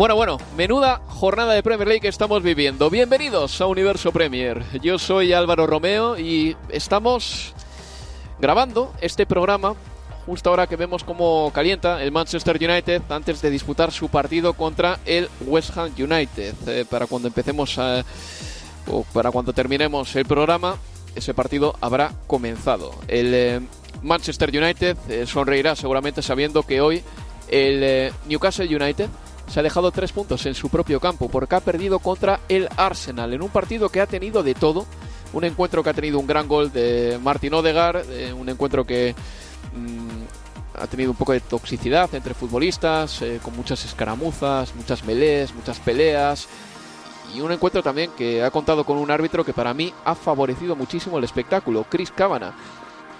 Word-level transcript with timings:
Bueno, 0.00 0.16
bueno, 0.16 0.38
menuda 0.56 1.02
jornada 1.08 1.52
de 1.52 1.62
Premier 1.62 1.86
League 1.86 2.00
que 2.00 2.08
estamos 2.08 2.42
viviendo. 2.42 2.88
Bienvenidos 2.88 3.60
a 3.60 3.66
Universo 3.66 4.12
Premier. 4.12 4.64
Yo 4.80 4.98
soy 4.98 5.34
Álvaro 5.34 5.66
Romeo 5.66 6.18
y 6.18 6.56
estamos 6.70 7.52
grabando 8.38 8.94
este 9.02 9.26
programa 9.26 9.74
justo 10.24 10.48
ahora 10.48 10.66
que 10.66 10.76
vemos 10.76 11.04
cómo 11.04 11.50
calienta 11.52 12.02
el 12.02 12.12
Manchester 12.12 12.56
United 12.56 13.02
antes 13.10 13.42
de 13.42 13.50
disputar 13.50 13.92
su 13.92 14.08
partido 14.08 14.54
contra 14.54 14.98
el 15.04 15.28
West 15.42 15.76
Ham 15.76 15.92
United. 15.98 16.54
Eh, 16.66 16.86
para 16.88 17.06
cuando 17.06 17.28
empecemos 17.28 17.76
o 17.76 19.04
para 19.12 19.30
cuando 19.30 19.52
terminemos 19.52 20.16
el 20.16 20.24
programa, 20.24 20.78
ese 21.14 21.34
partido 21.34 21.76
habrá 21.82 22.14
comenzado. 22.26 22.94
El 23.06 23.34
eh, 23.34 23.60
Manchester 24.00 24.48
United 24.48 24.96
eh, 25.10 25.26
sonreirá 25.26 25.76
seguramente 25.76 26.22
sabiendo 26.22 26.62
que 26.62 26.80
hoy 26.80 27.02
el 27.50 28.14
Newcastle 28.26 28.74
United 28.74 29.10
se 29.50 29.58
ha 29.58 29.62
dejado 29.64 29.90
tres 29.90 30.12
puntos 30.12 30.46
en 30.46 30.54
su 30.54 30.68
propio 30.68 31.00
campo 31.00 31.28
porque 31.28 31.56
ha 31.56 31.60
perdido 31.60 31.98
contra 31.98 32.40
el 32.48 32.68
Arsenal 32.76 33.32
en 33.32 33.42
un 33.42 33.48
partido 33.48 33.88
que 33.88 34.00
ha 34.00 34.06
tenido 34.06 34.44
de 34.44 34.54
todo. 34.54 34.86
Un 35.32 35.44
encuentro 35.44 35.82
que 35.82 35.90
ha 35.90 35.94
tenido 35.94 36.20
un 36.20 36.26
gran 36.26 36.46
gol 36.46 36.72
de 36.72 37.18
Martin 37.22 37.54
Odegaard, 37.54 38.08
eh, 38.10 38.32
un 38.32 38.48
encuentro 38.48 38.84
que 38.84 39.14
mm, 39.74 40.80
ha 40.80 40.86
tenido 40.86 41.10
un 41.10 41.16
poco 41.16 41.32
de 41.32 41.40
toxicidad 41.40 42.14
entre 42.14 42.34
futbolistas, 42.34 43.22
eh, 43.22 43.40
con 43.42 43.56
muchas 43.56 43.84
escaramuzas, 43.84 44.74
muchas 44.76 45.04
melees, 45.04 45.52
muchas 45.52 45.80
peleas. 45.80 46.48
Y 47.34 47.40
un 47.40 47.50
encuentro 47.50 47.82
también 47.82 48.10
que 48.16 48.42
ha 48.42 48.50
contado 48.50 48.84
con 48.84 48.98
un 48.98 49.10
árbitro 49.10 49.44
que 49.44 49.52
para 49.52 49.74
mí 49.74 49.92
ha 50.04 50.14
favorecido 50.14 50.76
muchísimo 50.76 51.18
el 51.18 51.24
espectáculo, 51.24 51.86
Chris 51.88 52.10
Cavana 52.10 52.54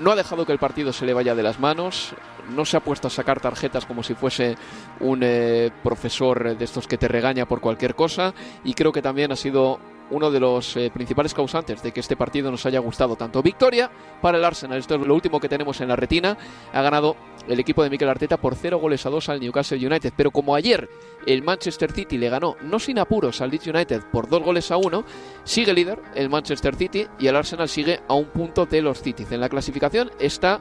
no 0.00 0.10
ha 0.10 0.16
dejado 0.16 0.46
que 0.46 0.52
el 0.52 0.58
partido 0.58 0.92
se 0.92 1.06
le 1.06 1.14
vaya 1.14 1.34
de 1.34 1.42
las 1.42 1.60
manos, 1.60 2.14
no 2.54 2.64
se 2.64 2.76
ha 2.76 2.80
puesto 2.80 3.08
a 3.08 3.10
sacar 3.10 3.40
tarjetas 3.40 3.86
como 3.86 4.02
si 4.02 4.14
fuese 4.14 4.56
un 5.00 5.20
eh, 5.22 5.70
profesor 5.82 6.56
de 6.56 6.64
estos 6.64 6.86
que 6.86 6.98
te 6.98 7.08
regaña 7.08 7.46
por 7.46 7.60
cualquier 7.60 7.94
cosa 7.94 8.34
y 8.64 8.74
creo 8.74 8.92
que 8.92 9.02
también 9.02 9.30
ha 9.32 9.36
sido 9.36 9.78
uno 10.10 10.30
de 10.30 10.40
los 10.40 10.76
eh, 10.76 10.90
principales 10.92 11.34
causantes 11.34 11.82
de 11.82 11.92
que 11.92 12.00
este 12.00 12.16
partido 12.16 12.50
nos 12.50 12.66
haya 12.66 12.78
gustado 12.80 13.16
tanto. 13.16 13.42
Victoria 13.42 13.90
para 14.20 14.38
el 14.38 14.44
Arsenal, 14.44 14.78
esto 14.78 14.96
es 14.96 15.06
lo 15.06 15.14
último 15.14 15.40
que 15.40 15.48
tenemos 15.48 15.80
en 15.80 15.88
la 15.88 15.96
retina. 15.96 16.36
Ha 16.72 16.82
ganado 16.82 17.16
el 17.48 17.58
equipo 17.58 17.82
de 17.82 17.90
Mikel 17.90 18.08
Arteta 18.08 18.36
por 18.36 18.54
0 18.54 18.78
goles 18.78 19.04
a 19.06 19.10
2 19.10 19.28
al 19.28 19.40
Newcastle 19.40 19.84
United, 19.84 20.12
pero 20.16 20.30
como 20.30 20.54
ayer 20.54 20.88
el 21.26 21.42
Manchester 21.42 21.92
City 21.92 22.18
le 22.18 22.28
ganó 22.28 22.56
no 22.62 22.78
sin 22.78 22.98
apuros 22.98 23.40
al 23.40 23.50
Leeds 23.50 23.66
United 23.66 24.02
por 24.12 24.28
2 24.28 24.42
goles 24.42 24.70
a 24.70 24.76
1, 24.76 25.04
sigue 25.44 25.72
líder 25.72 26.00
el 26.14 26.28
Manchester 26.28 26.74
City 26.76 27.06
y 27.18 27.26
el 27.26 27.36
Arsenal 27.36 27.68
sigue 27.68 28.00
a 28.08 28.14
un 28.14 28.26
punto 28.26 28.66
de 28.66 28.82
los 28.82 29.02
Cities. 29.02 29.32
En 29.32 29.40
la 29.40 29.48
clasificación 29.48 30.10
está 30.18 30.60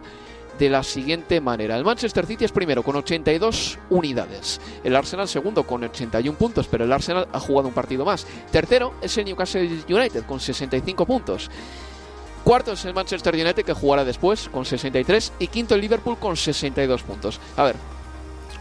de 0.59 0.70
la 0.70 0.84
siguiente 0.84 1.40
manera. 1.40 1.78
El 1.78 1.86
Manchester 1.86 2.25
City 2.25 2.46
es 2.46 2.52
primero 2.52 2.84
con 2.84 2.97
82 2.97 3.80
unidades. 3.90 4.59
El 4.84 4.96
Arsenal 4.96 5.28
segundo 5.28 5.64
con 5.64 5.84
81 5.84 6.38
puntos, 6.38 6.68
pero 6.68 6.84
el 6.84 6.92
Arsenal 6.92 7.28
ha 7.31 7.40
jugado 7.40 7.70
un 7.70 7.74
partido 7.74 8.03
más. 8.03 8.28
Tercero 8.52 8.94
es 9.02 9.18
el 9.18 9.25
Newcastle 9.25 9.84
United 9.88 10.25
con 10.25 10.40
65 10.40 11.06
puntos. 11.06 11.50
Cuarto 12.44 12.74
es 12.74 12.84
el 12.86 12.94
Manchester 12.94 13.34
United 13.34 13.64
que 13.64 13.74
jugará 13.74 14.03
después 14.03 14.50
con 14.50 14.66
63 14.66 15.34
y 15.40 15.47
quinto 15.47 15.75
el 15.75 15.81
Liverpool 15.81 16.18
con 16.18 16.36
62 16.36 17.03
puntos. 17.03 17.40
A 17.56 17.64
ver, 17.64 17.76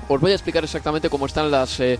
os 0.08 0.20
voy 0.20 0.32
a 0.32 0.34
explicar 0.34 0.62
exactamente 0.62 1.10
cómo 1.10 1.26
están 1.26 1.50
las 1.50 1.80
eh, 1.80 1.98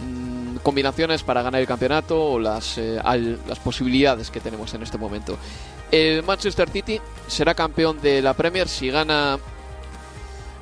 mm, 0.00 0.56
combinaciones 0.56 1.22
para 1.22 1.42
ganar 1.42 1.60
el 1.60 1.66
campeonato 1.66 2.20
o 2.20 2.38
las, 2.38 2.78
eh, 2.78 3.00
las 3.46 3.58
posibilidades 3.58 4.30
que 4.30 4.40
tenemos 4.40 4.74
en 4.74 4.82
este 4.82 4.98
momento. 4.98 5.36
El 5.94 6.24
Manchester 6.24 6.68
City 6.70 7.00
será 7.28 7.54
campeón 7.54 8.00
de 8.00 8.20
la 8.20 8.34
Premier 8.34 8.68
si 8.68 8.90
gana 8.90 9.38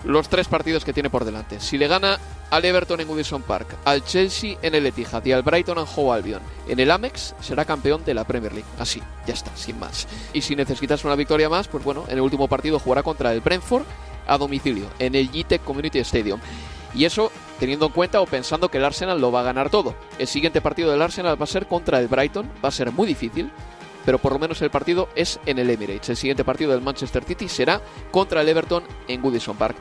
los 0.04 0.28
tres 0.28 0.47
partidos 0.47 0.84
que 0.84 0.93
tiene 0.93 1.09
por 1.09 1.25
delante. 1.25 1.59
Si 1.59 1.78
le 1.78 1.88
gana 1.88 2.20
al 2.50 2.66
Everton 2.66 3.00
en 3.00 3.09
Goodison 3.09 3.41
Park, 3.41 3.78
al 3.87 4.04
Chelsea 4.04 4.59
en 4.60 4.75
el 4.75 4.84
Etihad 4.84 5.25
y 5.25 5.32
al 5.32 5.41
Brighton 5.41 5.78
en 5.78 5.87
Hove 5.97 6.15
Albion 6.15 6.42
en 6.69 6.78
el 6.78 6.91
Amex, 6.91 7.34
será 7.41 7.65
campeón 7.65 8.04
de 8.04 8.12
la 8.12 8.25
Premier 8.25 8.53
League. 8.53 8.69
Así, 8.78 9.00
ya 9.26 9.32
está, 9.32 9.56
sin 9.56 9.78
más. 9.78 10.06
Y 10.34 10.42
si 10.42 10.54
necesitas 10.54 11.03
una 11.06 11.16
victoria 11.16 11.48
más, 11.48 11.66
pues 11.66 11.82
bueno, 11.82 12.04
en 12.09 12.19
el 12.19 12.21
último 12.21 12.47
partido 12.47 12.78
jugará 12.78 13.03
contra 13.03 13.32
el 13.32 13.41
Brentford 13.41 13.84
a 14.26 14.37
domicilio, 14.37 14.84
en 14.98 15.15
el 15.15 15.31
GTEC 15.31 15.65
Community 15.65 16.00
Stadium. 16.00 16.41
Y 16.94 17.06
eso 17.06 17.32
teniendo 17.59 17.87
en 17.87 17.92
cuenta 17.92 18.21
o 18.21 18.26
pensando 18.26 18.69
que 18.69 18.76
el 18.76 18.84
Arsenal 18.84 19.19
lo 19.19 19.32
va 19.32 19.41
a 19.41 19.44
ganar 19.44 19.71
todo. 19.71 19.94
El 20.19 20.26
siguiente 20.26 20.60
partido 20.60 20.91
del 20.91 21.00
Arsenal 21.00 21.41
va 21.41 21.44
a 21.44 21.47
ser 21.47 21.69
contra 21.69 22.00
el 22.00 22.09
Brighton, 22.09 22.50
va 22.62 22.69
a 22.69 22.72
ser 22.72 22.92
muy 22.92 23.06
difícil, 23.06 23.50
pero 24.04 24.18
por 24.18 24.32
lo 24.32 24.38
menos 24.38 24.60
el 24.62 24.70
partido 24.70 25.08
es 25.14 25.40
en 25.46 25.58
el 25.58 25.70
Emirates. 25.70 26.10
El 26.10 26.16
siguiente 26.16 26.44
partido 26.44 26.72
del 26.72 26.82
Manchester 26.82 27.24
City 27.24 27.48
será 27.48 27.80
contra 28.10 28.40
el 28.40 28.48
Everton 28.48 28.84
en 29.08 29.20
Goodison 29.22 29.56
Park. 29.56 29.76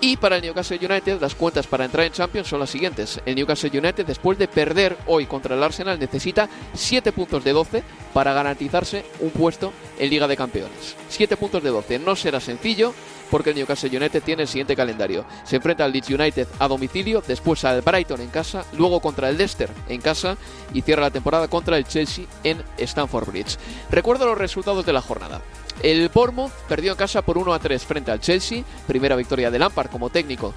Y 0.00 0.18
para 0.18 0.36
el 0.36 0.42
Newcastle 0.42 0.78
United, 0.78 1.20
las 1.20 1.34
cuentas 1.34 1.66
para 1.66 1.86
entrar 1.86 2.04
en 2.04 2.12
Champions 2.12 2.48
son 2.48 2.60
las 2.60 2.68
siguientes. 2.68 3.20
El 3.24 3.34
Newcastle 3.34 3.78
United, 3.78 4.04
después 4.04 4.36
de 4.38 4.46
perder 4.46 4.96
hoy 5.06 5.24
contra 5.24 5.54
el 5.54 5.62
Arsenal, 5.62 5.98
necesita 5.98 6.50
7 6.74 7.12
puntos 7.12 7.42
de 7.42 7.52
12 7.52 7.82
para 8.12 8.34
garantizarse 8.34 9.06
un 9.20 9.30
puesto 9.30 9.72
en 9.98 10.10
Liga 10.10 10.28
de 10.28 10.36
Campeones. 10.36 10.96
7 11.08 11.38
puntos 11.38 11.62
de 11.62 11.70
12. 11.70 11.98
No 11.98 12.14
será 12.14 12.40
sencillo, 12.40 12.92
porque 13.30 13.50
el 13.50 13.56
Newcastle 13.56 13.96
United 13.96 14.22
tiene 14.22 14.42
el 14.42 14.48
siguiente 14.48 14.76
calendario. 14.76 15.24
Se 15.44 15.56
enfrenta 15.56 15.84
al 15.84 15.92
Leeds 15.92 16.10
United 16.10 16.48
a 16.58 16.68
domicilio, 16.68 17.22
después 17.26 17.64
al 17.64 17.82
Brighton 17.82 18.20
en 18.20 18.28
casa, 18.28 18.64
luego 18.76 19.00
contra 19.00 19.28
el 19.28 19.38
Leicester 19.38 19.70
en 19.88 20.00
casa 20.00 20.36
y 20.72 20.82
cierra 20.82 21.02
la 21.02 21.10
temporada 21.10 21.48
contra 21.48 21.76
el 21.76 21.86
Chelsea 21.86 22.26
en 22.44 22.62
Stamford 22.78 23.28
Bridge. 23.28 23.58
Recuerdo 23.90 24.26
los 24.26 24.38
resultados 24.38 24.86
de 24.86 24.92
la 24.92 25.00
jornada. 25.02 25.40
El 25.82 26.08
Bournemouth 26.08 26.52
perdió 26.68 26.92
en 26.92 26.98
casa 26.98 27.22
por 27.22 27.36
1 27.36 27.52
a 27.52 27.58
3 27.58 27.84
frente 27.84 28.10
al 28.10 28.20
Chelsea, 28.20 28.64
primera 28.86 29.14
victoria 29.14 29.50
de 29.50 29.58
Lampard 29.58 29.90
como 29.90 30.08
técnico 30.08 30.54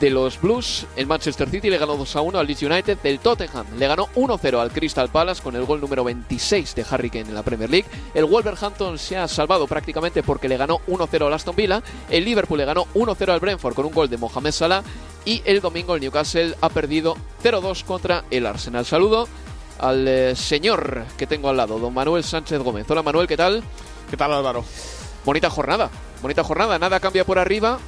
de 0.00 0.10
los 0.10 0.40
Blues. 0.40 0.86
El 0.96 1.06
Manchester 1.06 1.48
City 1.48 1.70
le 1.70 1.78
ganó 1.78 1.96
2 1.96 2.16
a 2.16 2.20
1 2.20 2.38
al 2.38 2.46
Leeds 2.46 2.62
United. 2.62 2.98
El 3.04 3.18
Tottenham 3.20 3.66
le 3.78 3.86
ganó 3.86 4.08
1 4.14 4.38
0 4.40 4.60
al 4.60 4.70
Crystal 4.70 5.08
Palace 5.08 5.42
con 5.42 5.56
el 5.56 5.64
gol 5.64 5.80
número 5.80 6.04
26 6.04 6.74
de 6.74 6.86
Harry 6.90 7.10
Kane 7.10 7.28
en 7.28 7.34
la 7.34 7.42
Premier 7.42 7.70
League. 7.70 7.88
El 8.14 8.24
Wolverhampton 8.24 8.98
se 8.98 9.16
ha 9.16 9.28
salvado 9.28 9.66
prácticamente 9.66 10.22
porque 10.22 10.48
le 10.48 10.56
ganó 10.56 10.80
1 10.86 11.08
0 11.10 11.26
al 11.26 11.32
Aston 11.34 11.56
Villa. 11.56 11.82
El 12.10 12.24
Liverpool 12.24 12.58
le 12.58 12.64
ganó 12.64 12.86
1 12.94 13.14
0 13.14 13.32
al 13.32 13.40
Brentford 13.40 13.74
con 13.74 13.86
un 13.86 13.92
gol 13.92 14.08
de 14.08 14.16
Mohamed 14.16 14.52
Salah. 14.52 14.82
Y 15.24 15.42
el 15.44 15.60
domingo 15.60 15.94
el 15.94 16.00
Newcastle 16.00 16.54
ha 16.60 16.68
perdido 16.68 17.16
0-2 17.42 17.84
contra 17.84 18.24
el 18.30 18.46
Arsenal. 18.46 18.84
Saludo 18.84 19.26
al 19.78 20.06
eh, 20.06 20.36
señor 20.36 21.04
que 21.16 21.26
tengo 21.26 21.48
al 21.48 21.56
lado, 21.56 21.78
don 21.78 21.94
Manuel 21.94 22.22
Sánchez 22.22 22.60
Gómez. 22.60 22.86
Hola 22.90 23.02
Manuel, 23.02 23.26
¿qué 23.26 23.36
tal? 23.36 23.62
¿Qué 24.10 24.16
tal 24.16 24.32
Álvaro? 24.32 24.64
Bonita 25.24 25.48
jornada, 25.48 25.90
bonita 26.20 26.44
jornada, 26.44 26.78
nada 26.78 27.00
cambia 27.00 27.24
por 27.24 27.38
arriba 27.38 27.78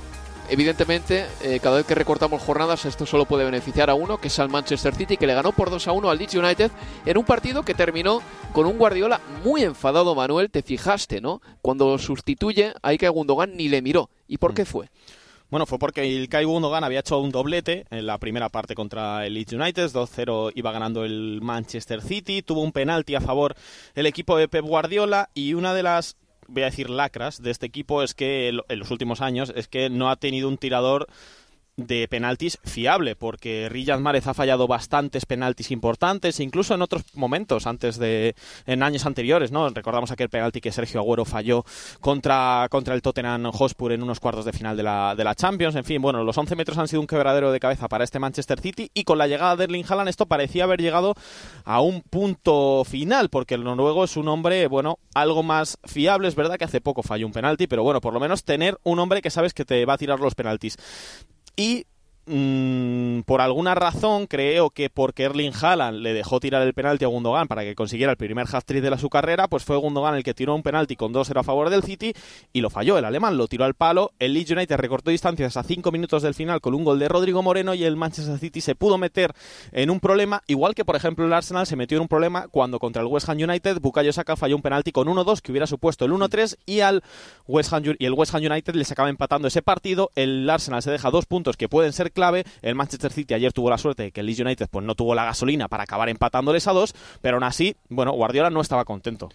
evidentemente, 0.48 1.26
eh, 1.42 1.60
cada 1.62 1.76
vez 1.76 1.86
que 1.86 1.94
recortamos 1.94 2.42
jornadas, 2.42 2.84
esto 2.84 3.06
solo 3.06 3.24
puede 3.24 3.44
beneficiar 3.44 3.90
a 3.90 3.94
uno, 3.94 4.18
que 4.18 4.28
es 4.28 4.38
al 4.38 4.48
Manchester 4.48 4.94
City, 4.94 5.16
que 5.16 5.26
le 5.26 5.34
ganó 5.34 5.52
por 5.52 5.70
2 5.70 5.88
a 5.88 5.92
1 5.92 6.10
al 6.10 6.18
Leeds 6.18 6.34
United 6.34 6.70
en 7.04 7.18
un 7.18 7.24
partido 7.24 7.62
que 7.62 7.74
terminó 7.74 8.22
con 8.52 8.66
un 8.66 8.78
Guardiola 8.78 9.20
muy 9.44 9.62
enfadado, 9.62 10.14
Manuel. 10.14 10.50
Te 10.50 10.62
fijaste, 10.62 11.20
¿no? 11.20 11.40
Cuando 11.62 11.98
sustituye 11.98 12.72
a 12.82 12.88
Ike 12.88 13.08
Gundogan 13.08 13.56
ni 13.56 13.68
le 13.68 13.82
miró. 13.82 14.10
¿Y 14.28 14.38
por 14.38 14.52
mm. 14.52 14.54
qué 14.54 14.64
fue? 14.64 14.88
Bueno, 15.48 15.64
fue 15.64 15.78
porque 15.78 16.02
el 16.02 16.28
Kai 16.28 16.44
Gundogan 16.44 16.82
había 16.82 17.00
hecho 17.00 17.20
un 17.20 17.30
doblete 17.30 17.86
en 17.90 18.06
la 18.06 18.18
primera 18.18 18.48
parte 18.48 18.74
contra 18.74 19.24
el 19.26 19.34
Leeds 19.34 19.52
United, 19.52 19.90
2-0 19.90 20.52
iba 20.56 20.72
ganando 20.72 21.04
el 21.04 21.38
Manchester 21.40 22.02
City, 22.02 22.42
tuvo 22.42 22.62
un 22.62 22.72
penalti 22.72 23.14
a 23.14 23.20
favor 23.20 23.54
el 23.94 24.06
equipo 24.06 24.36
de 24.36 24.48
Pep 24.48 24.64
Guardiola 24.64 25.30
y 25.34 25.54
una 25.54 25.72
de 25.72 25.84
las 25.84 26.16
voy 26.48 26.62
a 26.62 26.66
decir 26.66 26.90
lacras 26.90 27.42
de 27.42 27.50
este 27.50 27.66
equipo 27.66 28.02
es 28.02 28.14
que 28.14 28.48
en 28.48 28.78
los 28.78 28.90
últimos 28.90 29.20
años 29.20 29.52
es 29.54 29.68
que 29.68 29.90
no 29.90 30.10
ha 30.10 30.16
tenido 30.16 30.48
un 30.48 30.58
tirador 30.58 31.06
de 31.76 32.08
penaltis 32.08 32.58
fiable, 32.64 33.16
porque 33.16 33.68
Riyad 33.68 33.98
Márez 33.98 34.26
ha 34.26 34.34
fallado 34.34 34.66
bastantes 34.66 35.26
penaltis 35.26 35.70
importantes, 35.70 36.40
incluso 36.40 36.74
en 36.74 36.82
otros 36.82 37.02
momentos, 37.14 37.66
antes 37.66 37.98
de, 37.98 38.34
en 38.66 38.82
años 38.82 39.04
anteriores, 39.04 39.52
¿no? 39.52 39.68
Recordamos 39.68 40.10
aquel 40.10 40.30
penalti 40.30 40.60
que 40.60 40.72
Sergio 40.72 41.00
Agüero 41.00 41.24
falló 41.24 41.64
contra, 42.00 42.66
contra 42.70 42.94
el 42.94 43.02
Tottenham 43.02 43.50
Hotspur 43.52 43.92
en 43.92 44.02
unos 44.02 44.20
cuartos 44.20 44.44
de 44.44 44.52
final 44.52 44.76
de 44.76 44.82
la, 44.82 45.14
de 45.14 45.24
la 45.24 45.34
Champions. 45.34 45.76
En 45.76 45.84
fin, 45.84 46.00
bueno, 46.00 46.24
los 46.24 46.38
11 46.38 46.56
metros 46.56 46.78
han 46.78 46.88
sido 46.88 47.00
un 47.00 47.06
quebradero 47.06 47.52
de 47.52 47.60
cabeza 47.60 47.88
para 47.88 48.04
este 48.04 48.18
Manchester 48.18 48.60
City 48.60 48.90
y 48.94 49.04
con 49.04 49.18
la 49.18 49.26
llegada 49.26 49.56
de 49.56 49.64
Erling 49.64 49.84
Haaland 49.86 50.08
esto 50.08 50.26
parecía 50.26 50.64
haber 50.64 50.80
llegado 50.80 51.14
a 51.64 51.80
un 51.80 52.00
punto 52.02 52.84
final, 52.84 53.28
porque 53.28 53.54
el 53.54 53.64
noruego 53.64 54.04
es 54.04 54.16
un 54.16 54.28
hombre, 54.28 54.66
bueno, 54.68 54.98
algo 55.14 55.42
más 55.42 55.78
fiable. 55.84 56.28
Es 56.28 56.34
verdad 56.34 56.56
que 56.56 56.64
hace 56.64 56.80
poco 56.80 57.02
falló 57.02 57.26
un 57.26 57.32
penalti, 57.32 57.66
pero 57.66 57.82
bueno, 57.82 58.00
por 58.00 58.14
lo 58.14 58.20
menos 58.20 58.44
tener 58.44 58.78
un 58.82 58.98
hombre 58.98 59.20
que 59.20 59.30
sabes 59.30 59.52
que 59.52 59.64
te 59.64 59.84
va 59.84 59.94
a 59.94 59.98
tirar 59.98 60.20
los 60.20 60.34
penaltis. 60.34 60.78
Y 61.56 61.86
Mm, 62.28 63.20
por 63.20 63.40
alguna 63.40 63.76
razón, 63.76 64.26
creo 64.26 64.70
que 64.70 64.90
porque 64.90 65.22
Erling 65.22 65.52
Haaland 65.54 66.00
le 66.00 66.12
dejó 66.12 66.40
tirar 66.40 66.62
el 66.62 66.74
penalti 66.74 67.04
a 67.04 67.08
Gundogan 67.08 67.46
para 67.46 67.62
que 67.62 67.76
consiguiera 67.76 68.10
el 68.10 68.16
primer 68.16 68.48
hat-trick 68.52 68.82
de 68.82 68.90
la, 68.90 68.98
su 68.98 69.08
carrera, 69.08 69.46
pues 69.46 69.62
fue 69.62 69.76
Gundogan 69.76 70.16
el 70.16 70.24
que 70.24 70.34
tiró 70.34 70.52
un 70.56 70.64
penalti 70.64 70.96
con 70.96 71.14
2-0 71.14 71.38
a 71.38 71.42
favor 71.44 71.70
del 71.70 71.84
City 71.84 72.14
y 72.52 72.62
lo 72.62 72.70
falló. 72.70 72.98
El 72.98 73.04
alemán 73.04 73.36
lo 73.36 73.46
tiró 73.46 73.64
al 73.64 73.74
palo, 73.74 74.10
el 74.18 74.34
Leeds 74.34 74.50
United 74.50 74.76
recortó 74.76 75.12
distancias 75.12 75.56
a 75.56 75.62
5 75.62 75.92
minutos 75.92 76.24
del 76.24 76.34
final 76.34 76.60
con 76.60 76.74
un 76.74 76.82
gol 76.82 76.98
de 76.98 77.08
Rodrigo 77.08 77.44
Moreno 77.44 77.74
y 77.74 77.84
el 77.84 77.94
Manchester 77.94 78.38
City 78.38 78.60
se 78.60 78.74
pudo 78.74 78.98
meter 78.98 79.32
en 79.70 79.90
un 79.90 80.00
problema, 80.00 80.42
igual 80.48 80.74
que 80.74 80.84
por 80.84 80.96
ejemplo 80.96 81.26
el 81.26 81.32
Arsenal 81.32 81.68
se 81.68 81.76
metió 81.76 81.96
en 81.96 82.02
un 82.02 82.08
problema 82.08 82.48
cuando 82.48 82.80
contra 82.80 83.02
el 83.02 83.08
West 83.08 83.28
Ham 83.28 83.38
United 83.38 83.78
Bukayo 83.80 84.12
Saka 84.12 84.34
falló 84.34 84.56
un 84.56 84.62
penalti 84.62 84.90
con 84.90 85.06
1-2 85.06 85.42
que 85.42 85.52
hubiera 85.52 85.68
supuesto 85.68 86.04
el 86.04 86.10
1-3 86.10 86.56
y 86.66 86.80
al 86.80 87.04
West 87.46 87.72
Ham 87.72 87.84
y 88.00 88.04
el 88.04 88.14
West 88.14 88.34
Ham 88.34 88.42
United 88.42 88.74
les 88.74 88.90
acaba 88.90 89.10
empatando 89.10 89.46
ese 89.46 89.62
partido, 89.62 90.10
el 90.16 90.50
Arsenal 90.50 90.82
se 90.82 90.90
deja 90.90 91.12
dos 91.12 91.26
puntos 91.26 91.56
que 91.56 91.68
pueden 91.68 91.92
ser 91.92 92.10
clave, 92.16 92.42
el 92.62 92.74
Manchester 92.74 93.12
City 93.12 93.34
ayer 93.34 93.52
tuvo 93.52 93.70
la 93.70 93.78
suerte 93.78 94.02
de 94.04 94.10
que 94.10 94.20
el 94.20 94.26
Leeds 94.26 94.40
United 94.40 94.68
pues 94.70 94.84
no 94.84 94.96
tuvo 94.96 95.14
la 95.14 95.24
gasolina 95.24 95.68
para 95.68 95.84
acabar 95.84 96.08
empatándoles 96.08 96.66
a 96.66 96.72
dos, 96.72 96.94
pero 97.20 97.36
aún 97.36 97.44
así, 97.44 97.76
bueno, 97.88 98.10
Guardiola 98.12 98.50
no 98.50 98.60
estaba 98.60 98.84
contento. 98.84 99.28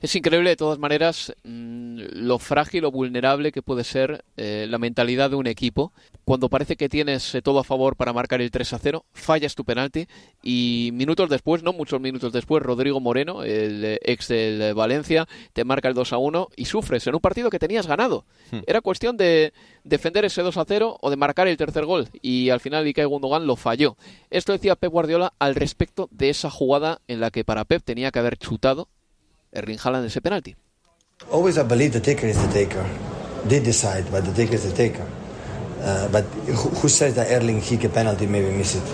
Es 0.00 0.14
increíble 0.16 0.50
de 0.50 0.56
todas 0.56 0.78
maneras 0.78 1.34
mm, 1.44 2.00
lo 2.12 2.38
frágil 2.38 2.84
o 2.84 2.90
vulnerable 2.90 3.52
que 3.52 3.60
puede 3.60 3.84
ser 3.84 4.24
eh, 4.36 4.66
la 4.68 4.78
mentalidad 4.78 5.30
de 5.30 5.36
un 5.36 5.46
equipo 5.46 5.92
cuando 6.28 6.50
parece 6.50 6.76
que 6.76 6.90
tienes 6.90 7.34
eh, 7.34 7.40
todo 7.40 7.58
a 7.58 7.64
favor 7.64 7.96
para 7.96 8.12
marcar 8.12 8.42
el 8.42 8.50
3 8.50 8.74
a 8.74 8.78
0, 8.78 9.06
fallas 9.14 9.54
tu 9.54 9.64
penalti 9.64 10.06
y 10.42 10.90
minutos 10.92 11.30
después, 11.30 11.62
no 11.62 11.72
muchos 11.72 12.02
minutos 12.02 12.34
después, 12.34 12.62
Rodrigo 12.62 13.00
Moreno, 13.00 13.44
el 13.44 13.82
eh, 13.82 13.98
ex 14.02 14.28
del 14.28 14.74
Valencia, 14.74 15.26
te 15.54 15.64
marca 15.64 15.88
el 15.88 15.94
2 15.94 16.12
a 16.12 16.18
1 16.18 16.48
y 16.54 16.66
sufres 16.66 17.06
en 17.06 17.14
un 17.14 17.22
partido 17.22 17.48
que 17.48 17.58
tenías 17.58 17.86
ganado. 17.86 18.26
Hmm. 18.50 18.58
Era 18.66 18.82
cuestión 18.82 19.16
de 19.16 19.54
defender 19.84 20.26
ese 20.26 20.42
2 20.42 20.54
a 20.58 20.66
0 20.68 20.98
o 21.00 21.08
de 21.08 21.16
marcar 21.16 21.48
el 21.48 21.56
tercer 21.56 21.86
gol 21.86 22.10
y 22.20 22.50
al 22.50 22.60
final 22.60 22.86
Ilkay 22.86 23.06
Gundogan 23.06 23.46
lo 23.46 23.56
falló. 23.56 23.96
Esto 24.28 24.52
decía 24.52 24.76
Pep 24.76 24.92
Guardiola 24.92 25.32
al 25.38 25.54
respecto 25.54 26.10
de 26.10 26.28
esa 26.28 26.50
jugada 26.50 27.00
en 27.08 27.20
la 27.20 27.30
que 27.30 27.42
para 27.42 27.64
Pep 27.64 27.82
tenía 27.82 28.10
que 28.10 28.18
haber 28.18 28.36
chutado 28.36 28.90
Erling 29.50 29.78
Haaland 29.82 30.04
ese 30.04 30.20
penalti. 30.20 30.56
Always 31.32 31.56
I 31.56 31.62
believe 31.62 31.98
the 31.98 32.00
taker 32.00 32.28
is 32.28 32.36
the 32.36 32.52
taker. 32.52 32.84
They 33.48 33.60
decide, 33.60 34.04
but 34.10 34.24
the 34.24 34.32
taker 34.32 34.56
is 34.56 34.64
the 34.64 34.72
taker. 34.72 35.06
Uh, 35.88 36.06
but 36.08 36.24
who, 36.82 36.88
says 36.88 37.14
that 37.14 37.32
Erling 37.32 37.62
kick 37.62 37.82
a 37.84 37.88
penalty 37.88 38.26
maybe 38.26 38.50
miss 38.54 38.74
it? 38.74 38.88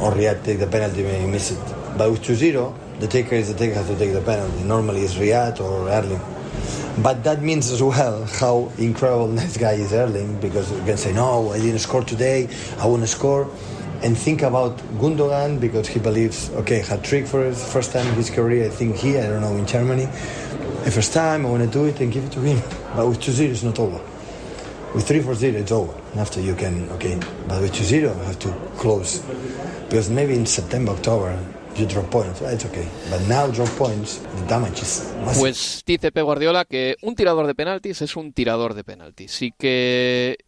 Or 0.00 0.10
Riyad 0.10 0.42
take 0.42 0.58
the 0.58 0.66
penalty 0.66 1.04
maybe 1.04 1.30
miss 1.30 1.52
it? 1.52 1.64
But 1.96 2.10
with 2.10 2.22
2-0, 2.24 2.74
the 2.98 3.06
taker 3.06 3.36
is 3.36 3.46
the 3.46 3.54
taker 3.54 3.74
has 3.74 3.86
to 3.86 3.96
take 3.96 4.12
the 4.12 4.20
penalty. 4.20 4.64
Normally 4.64 5.02
it's 5.02 5.14
Riyad 5.14 5.60
or 5.60 5.88
Erling. 5.88 6.20
But 7.00 7.22
that 7.22 7.42
means 7.42 7.70
as 7.70 7.80
well 7.80 8.24
how 8.24 8.72
incredible 8.76 9.28
this 9.42 9.56
guy 9.56 9.74
is 9.74 9.92
Erling 9.92 10.40
because 10.40 10.72
you 10.72 10.82
can 10.84 10.96
say, 10.96 11.12
no, 11.12 11.52
I 11.52 11.58
didn't 11.58 11.78
score 11.78 12.02
today, 12.02 12.48
I 12.80 12.86
want 12.86 13.02
to 13.02 13.06
score. 13.06 13.48
And 14.02 14.18
think 14.18 14.42
about 14.42 14.76
Gundogan 14.98 15.60
because 15.60 15.86
he 15.86 16.00
believes, 16.00 16.50
okay, 16.54 16.80
hat 16.80 17.04
trick 17.04 17.28
for 17.28 17.44
his 17.44 17.62
first 17.72 17.92
time 17.92 18.08
in 18.08 18.14
his 18.14 18.30
career, 18.30 18.66
I 18.66 18.68
think 18.68 18.96
here, 18.96 19.22
I 19.22 19.28
don't 19.28 19.42
know, 19.42 19.56
in 19.56 19.64
Germany. 19.64 20.06
The 20.06 20.90
first 20.90 21.12
time 21.12 21.46
I 21.46 21.50
want 21.50 21.62
to 21.62 21.70
do 21.70 21.84
it 21.84 22.00
and 22.00 22.12
give 22.12 22.24
it 22.24 22.32
to 22.32 22.40
him. 22.40 22.60
But 22.96 23.08
with 23.08 23.20
2 23.20 23.32
0, 23.32 23.50
it's 23.50 23.62
not 23.62 23.78
over. 23.78 24.00
With 24.94 25.06
3 25.06 25.22
4 25.22 25.34
0, 25.34 25.58
it's 25.58 25.72
over. 25.72 25.92
And 26.12 26.20
after 26.20 26.40
you 26.40 26.54
can, 26.54 26.88
okay. 26.90 27.18
But 27.48 27.60
with 27.60 27.74
2 27.74 27.84
0, 27.84 28.14
you 28.14 28.24
have 28.24 28.38
to 28.38 28.48
close. 28.78 29.20
Because 29.88 30.08
maybe 30.08 30.34
in 30.34 30.46
September, 30.46 30.92
October, 30.92 31.36
you 31.74 31.86
drop 31.86 32.10
points. 32.10 32.40
It's 32.42 32.64
okay. 32.64 32.86
But 33.10 33.20
now 33.28 33.48
drop 33.48 33.68
points, 33.76 34.20
the 34.36 34.46
damage 34.46 34.82
is 34.82 35.12
massive. 35.24 35.40
Pues 35.40 35.82
dice 35.84 36.12
Pep 36.12 36.24
Guardiola 36.24 36.64
que 36.64 36.96
un 37.02 37.16
tirador 37.16 37.48
de 37.48 37.54
penaltis 37.54 38.02
es 38.02 38.16
un 38.16 38.32
tirador 38.32 38.74
de 38.74 38.84
penaltis. 38.84 39.42
Y 39.42 39.50
que 39.50 40.38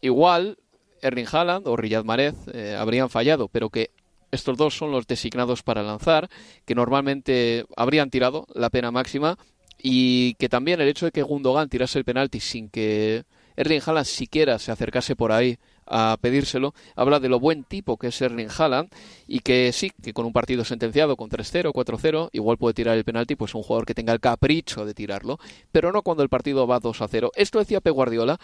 igual 0.00 0.56
Erling 1.02 1.26
Haaland 1.30 1.68
o 1.68 1.76
Riyad 1.76 2.04
Mahrez 2.04 2.34
eh, 2.54 2.76
habrían 2.78 3.10
fallado, 3.10 3.48
pero 3.48 3.68
que 3.68 3.90
estos 4.30 4.56
dos 4.56 4.76
son 4.76 4.90
los 4.90 5.06
designados 5.06 5.62
para 5.62 5.82
lanzar, 5.82 6.28
que 6.64 6.74
normalmente 6.74 7.66
habrían 7.76 8.08
tirado 8.08 8.46
la 8.54 8.70
pena 8.70 8.90
máxima 8.90 9.38
y 9.78 10.34
que 10.34 10.48
también 10.48 10.80
el 10.80 10.88
hecho 10.88 11.06
de 11.06 11.12
que 11.12 11.22
Gundogan 11.22 11.68
tirase 11.68 11.98
el 11.98 12.04
penalti 12.04 12.40
sin 12.40 12.70
que 12.70 13.24
Erling 13.56 13.80
Haaland 13.84 14.06
siquiera 14.06 14.58
se 14.58 14.70
acercase 14.70 15.16
por 15.16 15.32
ahí 15.32 15.58
a 15.86 16.16
pedírselo, 16.20 16.74
habla 16.96 17.20
de 17.20 17.28
lo 17.28 17.38
buen 17.38 17.62
tipo 17.64 17.96
que 17.96 18.08
es 18.08 18.20
Erling 18.20 18.48
Haaland 18.56 18.90
y 19.26 19.38
que 19.40 19.72
sí, 19.72 19.92
que 20.02 20.12
con 20.12 20.26
un 20.26 20.32
partido 20.32 20.64
sentenciado 20.64 21.16
con 21.16 21.30
3-0, 21.30 21.72
4-0, 21.72 22.30
igual 22.32 22.58
puede 22.58 22.74
tirar 22.74 22.96
el 22.96 23.04
penalti, 23.04 23.36
pues 23.36 23.54
un 23.54 23.62
jugador 23.62 23.86
que 23.86 23.94
tenga 23.94 24.12
el 24.12 24.20
capricho 24.20 24.84
de 24.84 24.94
tirarlo, 24.94 25.38
pero 25.72 25.92
no 25.92 26.02
cuando 26.02 26.22
el 26.22 26.28
partido 26.28 26.66
va 26.66 26.80
2-0. 26.80 27.30
Esto 27.36 27.58
decía 27.58 27.80
P. 27.80 27.90
Guardiola. 27.90 28.38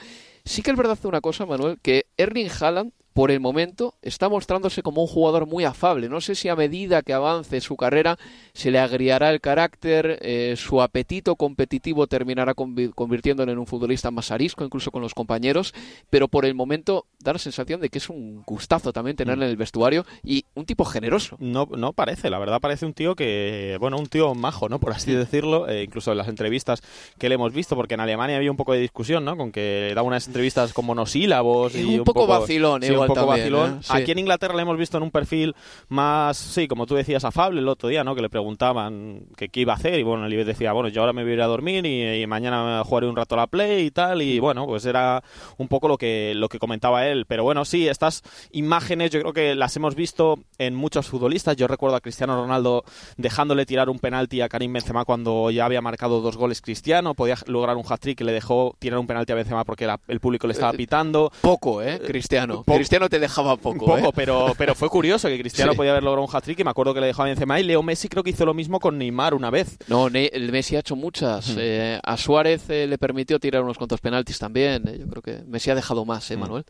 Sí 0.44 0.62
que 0.62 0.70
es 0.70 0.76
verdad 0.76 0.98
una 1.04 1.20
cosa, 1.20 1.46
Manuel, 1.46 1.78
que 1.82 2.06
Erling 2.16 2.50
Haaland 2.60 2.92
por 3.12 3.30
el 3.30 3.40
momento 3.40 3.94
está 4.02 4.28
mostrándose 4.28 4.82
como 4.82 5.02
un 5.02 5.08
jugador 5.08 5.46
muy 5.46 5.64
afable. 5.64 6.08
No 6.08 6.20
sé 6.20 6.34
si 6.34 6.48
a 6.48 6.56
medida 6.56 7.02
que 7.02 7.12
avance 7.12 7.60
su 7.60 7.76
carrera 7.76 8.18
se 8.54 8.70
le 8.70 8.78
agriará 8.78 9.30
el 9.30 9.40
carácter, 9.40 10.18
eh, 10.22 10.54
su 10.56 10.80
apetito 10.82 11.36
competitivo 11.36 12.06
terminará 12.06 12.54
convirtiéndolo 12.54 13.52
en 13.52 13.58
un 13.58 13.66
futbolista 13.66 14.10
más 14.10 14.30
arisco, 14.30 14.64
incluso 14.64 14.90
con 14.90 15.02
los 15.02 15.14
compañeros, 15.14 15.74
pero 16.10 16.28
por 16.28 16.44
el 16.44 16.54
momento 16.54 17.06
da 17.20 17.32
la 17.32 17.38
sensación 17.38 17.80
de 17.80 17.88
que 17.88 17.98
es 17.98 18.08
un 18.08 18.42
gustazo 18.42 18.92
también 18.92 19.16
tenerle 19.16 19.44
en 19.44 19.50
el 19.50 19.56
vestuario 19.56 20.04
y 20.22 20.44
un 20.54 20.64
tipo 20.64 20.84
generoso. 20.84 21.36
No, 21.38 21.68
no 21.76 21.92
parece, 21.92 22.30
la 22.30 22.38
verdad 22.38 22.60
parece 22.60 22.86
un 22.86 22.94
tío 22.94 23.14
que, 23.14 23.76
bueno, 23.80 23.98
un 23.98 24.06
tío 24.06 24.34
majo, 24.34 24.68
¿no? 24.68 24.80
Por 24.80 24.92
así 24.92 25.12
decirlo, 25.12 25.68
eh, 25.68 25.84
incluso 25.84 26.12
en 26.12 26.18
las 26.18 26.28
entrevistas 26.28 26.82
que 27.18 27.28
le 27.28 27.36
hemos 27.36 27.52
visto, 27.52 27.76
porque 27.76 27.94
en 27.94 28.00
Alemania 28.00 28.36
había 28.36 28.50
un 28.50 28.56
poco 28.56 28.72
de 28.72 28.80
discusión, 28.80 29.24
¿no? 29.24 29.36
Con 29.36 29.52
que 29.52 29.92
da 29.94 30.02
unas 30.02 30.26
entrevistas 30.26 30.72
con 30.72 30.86
monosílabos 30.86 31.74
y, 31.76 31.98
un, 31.98 32.04
poco, 32.04 32.26
vacilón, 32.26 32.82
un 33.02 33.14
poco 33.14 33.26
vacilón. 33.26 33.80
¿eh? 33.82 33.86
Aquí 33.88 34.12
en 34.12 34.18
Inglaterra 34.18 34.54
le 34.54 34.62
hemos 34.62 34.76
visto 34.76 34.96
en 34.96 35.02
un 35.04 35.10
perfil 35.10 35.54
más, 35.88 36.36
sí, 36.36 36.68
como 36.68 36.86
tú 36.86 36.94
decías, 36.94 37.24
afable 37.24 37.60
el 37.60 37.68
otro 37.68 37.88
día, 37.88 38.04
¿no? 38.04 38.14
Que 38.14 38.22
le 38.22 38.28
preguntaban 38.28 39.26
qué 39.36 39.48
iba 39.54 39.72
a 39.72 39.76
hacer 39.76 39.98
y 39.98 40.02
bueno, 40.02 40.26
el 40.26 40.32
decía, 40.44 40.72
bueno, 40.72 40.88
yo 40.88 41.00
ahora 41.02 41.12
me 41.12 41.22
voy 41.22 41.32
a 41.32 41.34
ir 41.34 41.42
a 41.42 41.46
dormir 41.46 41.86
y, 41.86 42.26
mañana 42.26 42.82
jugaré 42.84 43.08
un 43.08 43.16
rato 43.16 43.34
a 43.34 43.38
la 43.38 43.46
Play 43.46 43.86
y 43.86 43.90
tal 43.90 44.22
y 44.22 44.38
bueno, 44.38 44.66
pues 44.66 44.86
era 44.86 45.22
un 45.58 45.68
poco 45.68 45.88
lo 45.88 45.98
que, 45.98 46.32
lo 46.34 46.48
que 46.48 46.58
comentaba 46.58 47.06
él. 47.06 47.26
Pero 47.26 47.44
bueno, 47.44 47.64
sí, 47.64 47.88
estas 47.88 48.22
imágenes 48.52 49.10
yo 49.10 49.20
creo 49.20 49.32
que 49.32 49.54
las 49.54 49.76
hemos 49.76 49.94
visto 49.94 50.38
en 50.58 50.74
muchos 50.74 51.08
futbolistas. 51.08 51.56
Yo 51.56 51.66
recuerdo 51.66 51.96
a 51.96 52.00
Cristiano 52.00 52.40
Ronaldo 52.40 52.84
dejándole 53.16 53.66
tirar 53.66 53.90
un 53.90 53.98
penalti 53.98 54.40
a 54.40 54.48
Karim 54.48 54.72
Benzema 54.72 55.04
cuando 55.04 55.50
ya 55.50 55.64
había 55.64 55.80
marcado 55.80 56.20
dos 56.20 56.36
goles 56.36 56.60
Cristiano, 56.60 57.14
podía 57.14 57.36
lograr 57.46 57.76
un 57.76 57.84
hat-trick 57.86 58.20
y 58.20 58.24
le 58.24 58.32
dejó 58.32 58.74
tirar 58.78 58.98
un 58.98 59.06
penalti 59.06 59.32
a 59.32 59.34
Benzema 59.34 59.64
porque 59.64 59.88
el 60.08 60.20
público 60.20 60.46
le 60.46 60.54
estaba 60.54 60.72
eh, 60.72 60.76
pitando. 60.76 61.30
Poco, 61.40 61.82
¿eh? 61.82 62.00
Cristiano. 62.04 62.62
Cristiano 62.92 63.08
te 63.08 63.18
dejaba 63.20 63.56
poco. 63.56 63.86
Poco, 63.86 64.08
¿eh? 64.08 64.12
pero, 64.14 64.52
pero 64.58 64.74
fue 64.74 64.90
curioso 64.90 65.26
que 65.26 65.38
Cristiano 65.38 65.72
podía 65.72 65.92
haber 65.92 66.02
logrado 66.02 66.26
un 66.28 66.36
hat-trick 66.36 66.60
y 66.60 66.64
me 66.64 66.68
acuerdo 66.68 66.92
que 66.92 67.00
le 67.00 67.06
dejó 67.06 67.22
a 67.22 67.24
Benzema 67.24 67.58
y 67.58 67.62
Leo 67.62 67.82
Messi 67.82 68.06
creo 68.06 68.22
que 68.22 68.28
hizo 68.28 68.44
lo 68.44 68.52
mismo 68.52 68.80
con 68.80 68.98
Neymar 68.98 69.32
una 69.32 69.48
vez. 69.48 69.78
No, 69.88 70.08
el 70.08 70.52
Messi 70.52 70.76
ha 70.76 70.80
hecho 70.80 70.94
muchas. 70.94 71.54
Eh, 71.56 71.98
a 72.02 72.16
Suárez 72.18 72.68
eh, 72.68 72.86
le 72.86 72.98
permitió 72.98 73.40
tirar 73.40 73.62
unos 73.62 73.78
cuantos 73.78 73.98
penaltis 74.02 74.38
también. 74.38 74.82
yo 74.84 75.06
creo 75.06 75.22
que 75.22 75.42
Messi 75.46 75.70
ha 75.70 75.74
dejado 75.74 76.04
más, 76.04 76.30
¿eh, 76.32 76.36
Manuel? 76.36 76.66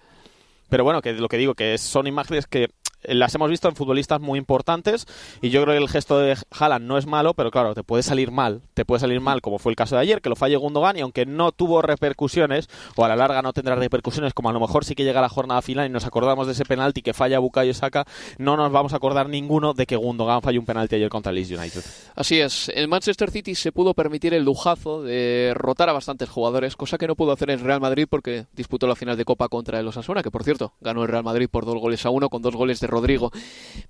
Pero 0.68 0.84
bueno, 0.84 1.02
que 1.02 1.12
lo 1.12 1.26
que 1.26 1.38
digo, 1.38 1.54
que 1.56 1.76
son 1.76 2.06
imágenes 2.06 2.46
que 2.46 2.68
las 3.04 3.34
hemos 3.34 3.50
visto 3.50 3.68
en 3.68 3.76
futbolistas 3.76 4.20
muy 4.20 4.38
importantes 4.38 5.06
y 5.40 5.50
yo 5.50 5.62
creo 5.62 5.74
que 5.74 5.82
el 5.82 5.88
gesto 5.88 6.18
de 6.18 6.36
Haaland 6.50 6.86
no 6.86 6.98
es 6.98 7.06
malo, 7.06 7.34
pero 7.34 7.50
claro, 7.50 7.74
te 7.74 7.82
puede 7.82 8.02
salir 8.02 8.30
mal, 8.30 8.62
te 8.74 8.84
puede 8.84 9.00
salir 9.00 9.20
mal, 9.20 9.40
como 9.40 9.58
fue 9.58 9.72
el 9.72 9.76
caso 9.76 9.96
de 9.96 10.02
ayer, 10.02 10.20
que 10.20 10.28
lo 10.28 10.36
falle 10.36 10.56
Gundogan 10.56 10.96
y 10.96 11.00
aunque 11.00 11.26
no 11.26 11.52
tuvo 11.52 11.82
repercusiones, 11.82 12.68
o 12.96 13.04
a 13.04 13.08
la 13.08 13.16
larga 13.16 13.42
no 13.42 13.52
tendrá 13.52 13.74
repercusiones, 13.74 14.34
como 14.34 14.48
a 14.50 14.52
lo 14.52 14.60
mejor 14.60 14.84
sí 14.84 14.94
que 14.94 15.04
llega 15.04 15.20
la 15.20 15.28
jornada 15.28 15.62
final 15.62 15.86
y 15.86 15.90
nos 15.90 16.04
acordamos 16.04 16.46
de 16.46 16.52
ese 16.52 16.64
penalti 16.64 17.02
que 17.02 17.14
falla 17.14 17.38
Bukayo 17.38 17.74
Saka, 17.74 18.06
no 18.38 18.56
nos 18.56 18.70
vamos 18.72 18.92
a 18.92 18.96
acordar 18.96 19.28
ninguno 19.28 19.74
de 19.74 19.86
que 19.86 19.96
Gundogan 19.96 20.42
falló 20.42 20.60
un 20.60 20.66
penalti 20.66 20.96
ayer 20.96 21.08
contra 21.08 21.32
Leeds 21.32 21.50
United. 21.50 21.82
Así 22.14 22.40
es, 22.40 22.70
el 22.74 22.88
Manchester 22.88 23.30
City 23.30 23.54
se 23.54 23.72
pudo 23.72 23.94
permitir 23.94 24.34
el 24.34 24.44
lujazo 24.44 25.02
de 25.02 25.52
rotar 25.54 25.88
a 25.88 25.92
bastantes 25.92 26.28
jugadores, 26.28 26.76
cosa 26.76 26.98
que 26.98 27.06
no 27.06 27.16
pudo 27.16 27.32
hacer 27.32 27.50
el 27.50 27.60
Real 27.60 27.80
Madrid 27.80 28.06
porque 28.08 28.46
disputó 28.54 28.86
la 28.86 28.96
final 28.96 29.16
de 29.16 29.24
Copa 29.24 29.48
contra 29.48 29.80
el 29.80 29.88
Osasuna, 29.88 30.22
que 30.22 30.30
por 30.30 30.44
cierto, 30.44 30.72
ganó 30.80 31.02
el 31.02 31.08
Real 31.08 31.24
Madrid 31.24 31.48
por 31.50 31.64
dos 31.64 31.76
goles 31.76 32.04
a 32.06 32.10
uno, 32.10 32.28
con 32.28 32.42
dos 32.42 32.54
goles 32.56 32.80
de 32.80 32.86
Rodrigo. 32.92 33.32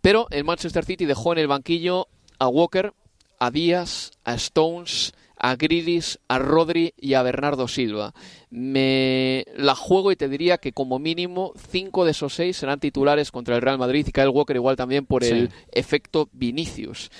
Pero 0.01 0.27
el 0.31 0.45
Manchester 0.45 0.85
City 0.85 1.05
dejó 1.05 1.33
en 1.33 1.39
el 1.39 1.49
banquillo 1.49 2.09
a 2.39 2.49
Walker, 2.49 2.95
a 3.39 3.51
Díaz, 3.51 4.13
a 4.25 4.35
Stones, 4.35 5.13
a 5.37 5.57
Grilis, 5.57 6.21
a 6.29 6.39
Rodri 6.39 6.95
y 6.97 7.15
a 7.15 7.23
Bernardo 7.23 7.67
Silva. 7.67 8.15
Me 8.51 9.45
la 9.57 9.75
juego 9.75 10.13
y 10.13 10.17
te 10.17 10.29
diría 10.29 10.59
que 10.59 10.73
como 10.73 11.01
mínimo 11.01 11.53
cinco 11.71 12.05
de 12.05 12.13
esos 12.13 12.35
seis 12.35 12.57
serán 12.57 12.79
titulares 12.79 13.33
contra 13.33 13.57
el 13.57 13.63
Real 13.63 13.79
Madrid 13.79 14.07
y 14.07 14.13
Kyle 14.13 14.29
Walker 14.29 14.55
igual 14.55 14.77
también 14.77 15.05
por 15.05 15.25
el 15.25 15.51
efecto 15.73 16.29
Vinicius. 16.33 17.11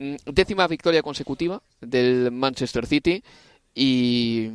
Mm, 0.00 0.16
décima 0.26 0.66
victoria 0.66 1.02
consecutiva 1.02 1.62
del 1.80 2.32
Manchester 2.32 2.84
City 2.84 3.22
y 3.74 4.50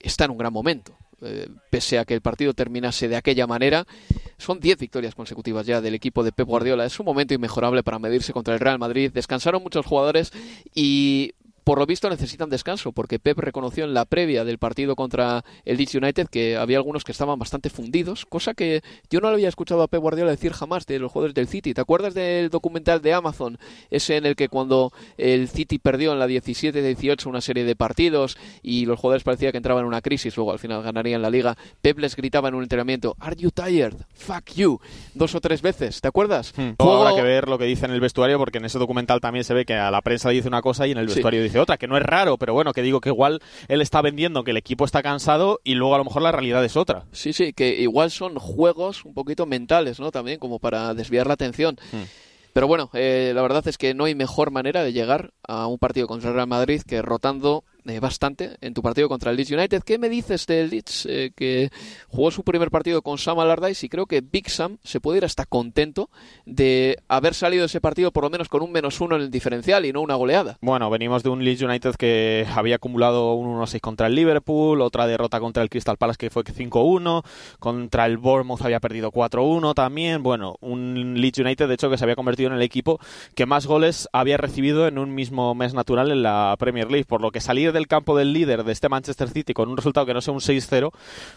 está 0.00 0.24
en 0.24 0.30
un 0.30 0.38
gran 0.38 0.52
momento. 0.52 0.96
Eh, 1.20 1.48
pese 1.70 1.98
a 1.98 2.04
que 2.04 2.14
el 2.14 2.20
partido 2.20 2.54
terminase 2.54 3.08
de 3.08 3.16
aquella 3.16 3.46
manera, 3.46 3.86
son 4.38 4.60
10 4.60 4.78
victorias 4.78 5.14
consecutivas 5.14 5.66
ya 5.66 5.80
del 5.80 5.94
equipo 5.94 6.22
de 6.22 6.32
Pep 6.32 6.46
Guardiola. 6.46 6.84
Es 6.84 6.98
un 6.98 7.06
momento 7.06 7.34
inmejorable 7.34 7.82
para 7.82 7.98
medirse 7.98 8.32
contra 8.32 8.54
el 8.54 8.60
Real 8.60 8.78
Madrid. 8.78 9.10
Descansaron 9.12 9.62
muchos 9.62 9.86
jugadores 9.86 10.32
y 10.74 11.34
por 11.64 11.78
lo 11.78 11.86
visto 11.86 12.10
necesitan 12.10 12.50
descanso, 12.50 12.92
porque 12.92 13.18
Pep 13.18 13.38
reconoció 13.38 13.84
en 13.84 13.94
la 13.94 14.04
previa 14.04 14.44
del 14.44 14.58
partido 14.58 14.94
contra 14.94 15.44
el 15.64 15.78
Leeds 15.78 15.94
United 15.94 16.28
que 16.28 16.56
había 16.56 16.76
algunos 16.76 17.04
que 17.04 17.12
estaban 17.12 17.38
bastante 17.38 17.70
fundidos, 17.70 18.26
cosa 18.26 18.54
que 18.54 18.82
yo 19.10 19.20
no 19.20 19.28
lo 19.28 19.34
había 19.34 19.48
escuchado 19.48 19.82
a 19.82 19.88
Pep 19.88 20.00
Guardiola 20.00 20.30
decir 20.30 20.52
jamás 20.52 20.86
de 20.86 20.98
los 20.98 21.10
jugadores 21.10 21.34
del 21.34 21.48
City. 21.48 21.72
¿Te 21.72 21.80
acuerdas 21.80 22.12
del 22.14 22.50
documental 22.50 23.00
de 23.00 23.14
Amazon? 23.14 23.58
Ese 23.90 24.16
en 24.16 24.26
el 24.26 24.36
que 24.36 24.48
cuando 24.48 24.92
el 25.16 25.48
City 25.48 25.78
perdió 25.78 26.12
en 26.12 26.18
la 26.18 26.26
17-18 26.26 27.26
una 27.26 27.40
serie 27.40 27.64
de 27.64 27.74
partidos 27.74 28.36
y 28.62 28.84
los 28.84 29.00
jugadores 29.00 29.24
parecía 29.24 29.50
que 29.50 29.56
entraban 29.56 29.82
en 29.82 29.88
una 29.88 30.02
crisis, 30.02 30.36
luego 30.36 30.52
al 30.52 30.58
final 30.58 30.82
ganarían 30.82 31.22
la 31.22 31.30
liga, 31.30 31.56
Pep 31.80 31.98
les 31.98 32.14
gritaba 32.14 32.48
en 32.48 32.56
un 32.56 32.62
entrenamiento, 32.62 33.16
¿Are 33.20 33.36
you 33.36 33.50
tired? 33.50 33.94
Fuck 34.14 34.52
you. 34.54 34.80
Dos 35.14 35.34
o 35.34 35.40
tres 35.40 35.62
veces, 35.62 36.02
¿te 36.02 36.08
acuerdas? 36.08 36.52
Hmm. 36.56 36.72
Habrá 36.78 37.14
que 37.14 37.22
ver 37.22 37.48
lo 37.48 37.56
que 37.56 37.64
dice 37.64 37.86
en 37.86 37.92
el 37.92 38.00
vestuario, 38.00 38.38
porque 38.38 38.58
en 38.58 38.66
ese 38.66 38.78
documental 38.78 39.20
también 39.20 39.44
se 39.44 39.54
ve 39.54 39.64
que 39.64 39.74
a 39.74 39.90
la 39.90 40.02
prensa 40.02 40.28
le 40.28 40.34
dice 40.34 40.48
una 40.48 40.60
cosa 40.60 40.86
y 40.86 40.92
en 40.92 40.98
el 40.98 41.06
vestuario 41.06 41.42
dice 41.42 41.53
otra, 41.58 41.76
que 41.76 41.86
no 41.86 41.96
es 41.96 42.02
raro, 42.02 42.36
pero 42.38 42.52
bueno, 42.54 42.72
que 42.72 42.82
digo 42.82 43.00
que 43.00 43.08
igual 43.08 43.40
él 43.68 43.80
está 43.80 44.02
vendiendo 44.02 44.44
que 44.44 44.52
el 44.52 44.56
equipo 44.56 44.84
está 44.84 45.02
cansado 45.02 45.60
y 45.64 45.74
luego 45.74 45.94
a 45.94 45.98
lo 45.98 46.04
mejor 46.04 46.22
la 46.22 46.32
realidad 46.32 46.64
es 46.64 46.76
otra. 46.76 47.04
Sí, 47.12 47.32
sí, 47.32 47.52
que 47.52 47.80
igual 47.80 48.10
son 48.10 48.36
juegos 48.36 49.04
un 49.04 49.14
poquito 49.14 49.46
mentales, 49.46 50.00
¿no? 50.00 50.10
También 50.10 50.38
como 50.38 50.58
para 50.58 50.94
desviar 50.94 51.26
la 51.26 51.34
atención. 51.34 51.76
Hmm. 51.92 52.02
Pero 52.52 52.68
bueno, 52.68 52.88
eh, 52.94 53.32
la 53.34 53.42
verdad 53.42 53.66
es 53.66 53.76
que 53.76 53.94
no 53.94 54.04
hay 54.04 54.14
mejor 54.14 54.52
manera 54.52 54.84
de 54.84 54.92
llegar 54.92 55.32
a 55.46 55.66
un 55.66 55.78
partido 55.78 56.06
contra 56.06 56.30
el 56.30 56.36
Real 56.36 56.46
Madrid 56.46 56.82
que 56.86 57.02
rotando 57.02 57.64
eh, 57.86 58.00
bastante 58.00 58.56
en 58.62 58.72
tu 58.72 58.82
partido 58.82 59.08
contra 59.08 59.30
el 59.30 59.36
Leeds 59.36 59.50
United. 59.50 59.82
¿Qué 59.82 59.98
me 59.98 60.08
dices 60.08 60.46
del 60.46 60.70
Leeds 60.70 61.06
eh, 61.06 61.32
que 61.36 61.70
jugó 62.08 62.30
su 62.30 62.42
primer 62.42 62.70
partido 62.70 63.02
con 63.02 63.18
Sam 63.18 63.38
Allardyce 63.40 63.84
y 63.84 63.88
creo 63.90 64.06
que 64.06 64.22
Big 64.22 64.48
Sam 64.48 64.78
se 64.82 65.00
puede 65.00 65.18
ir 65.18 65.24
hasta 65.24 65.44
contento 65.44 66.08
de 66.46 66.98
haber 67.08 67.34
salido 67.34 67.62
de 67.62 67.66
ese 67.66 67.82
partido 67.82 68.10
por 68.10 68.24
lo 68.24 68.30
menos 68.30 68.48
con 68.48 68.62
un 68.62 68.72
menos 68.72 69.00
uno 69.02 69.16
en 69.16 69.22
el 69.22 69.30
diferencial 69.30 69.84
y 69.84 69.92
no 69.92 70.00
una 70.00 70.14
goleada? 70.14 70.56
Bueno, 70.62 70.88
venimos 70.88 71.22
de 71.22 71.28
un 71.28 71.44
Leeds 71.44 71.60
United 71.60 71.94
que 71.96 72.46
había 72.54 72.76
acumulado 72.76 73.34
un 73.34 73.54
1-6 73.60 73.80
contra 73.80 74.06
el 74.06 74.14
Liverpool, 74.14 74.80
otra 74.80 75.06
derrota 75.06 75.38
contra 75.38 75.62
el 75.62 75.68
Crystal 75.68 75.98
Palace 75.98 76.16
que 76.16 76.30
fue 76.30 76.42
5-1, 76.42 77.22
contra 77.58 78.06
el 78.06 78.16
Bournemouth 78.16 78.62
había 78.62 78.80
perdido 78.80 79.12
4-1 79.12 79.74
también. 79.74 80.22
Bueno, 80.22 80.56
un 80.60 81.20
Leeds 81.20 81.40
United 81.40 81.68
de 81.68 81.74
hecho 81.74 81.90
que 81.90 81.98
se 81.98 82.04
había 82.04 82.16
convertido 82.16 82.48
en 82.48 82.56
el 82.56 82.62
equipo 82.62 82.98
que 83.34 83.44
más 83.44 83.66
goles 83.66 84.08
había 84.12 84.38
recibido 84.38 84.88
en 84.88 84.96
un 84.96 85.14
mismo 85.14 85.54
mes 85.54 85.74
natural 85.74 86.10
en 86.10 86.22
la 86.22 86.56
Premier 86.58 86.90
League, 86.90 87.04
por 87.04 87.20
lo 87.20 87.30
que 87.30 87.42
salir 87.42 87.73
del 87.74 87.86
campo 87.86 88.16
del 88.16 88.32
líder 88.32 88.64
de 88.64 88.72
este 88.72 88.88
Manchester 88.88 89.28
City 89.28 89.52
con 89.52 89.68
un 89.68 89.76
resultado 89.76 90.06
que 90.06 90.14
no 90.14 90.22
sea 90.22 90.32
un 90.32 90.40
6-0, 90.40 90.90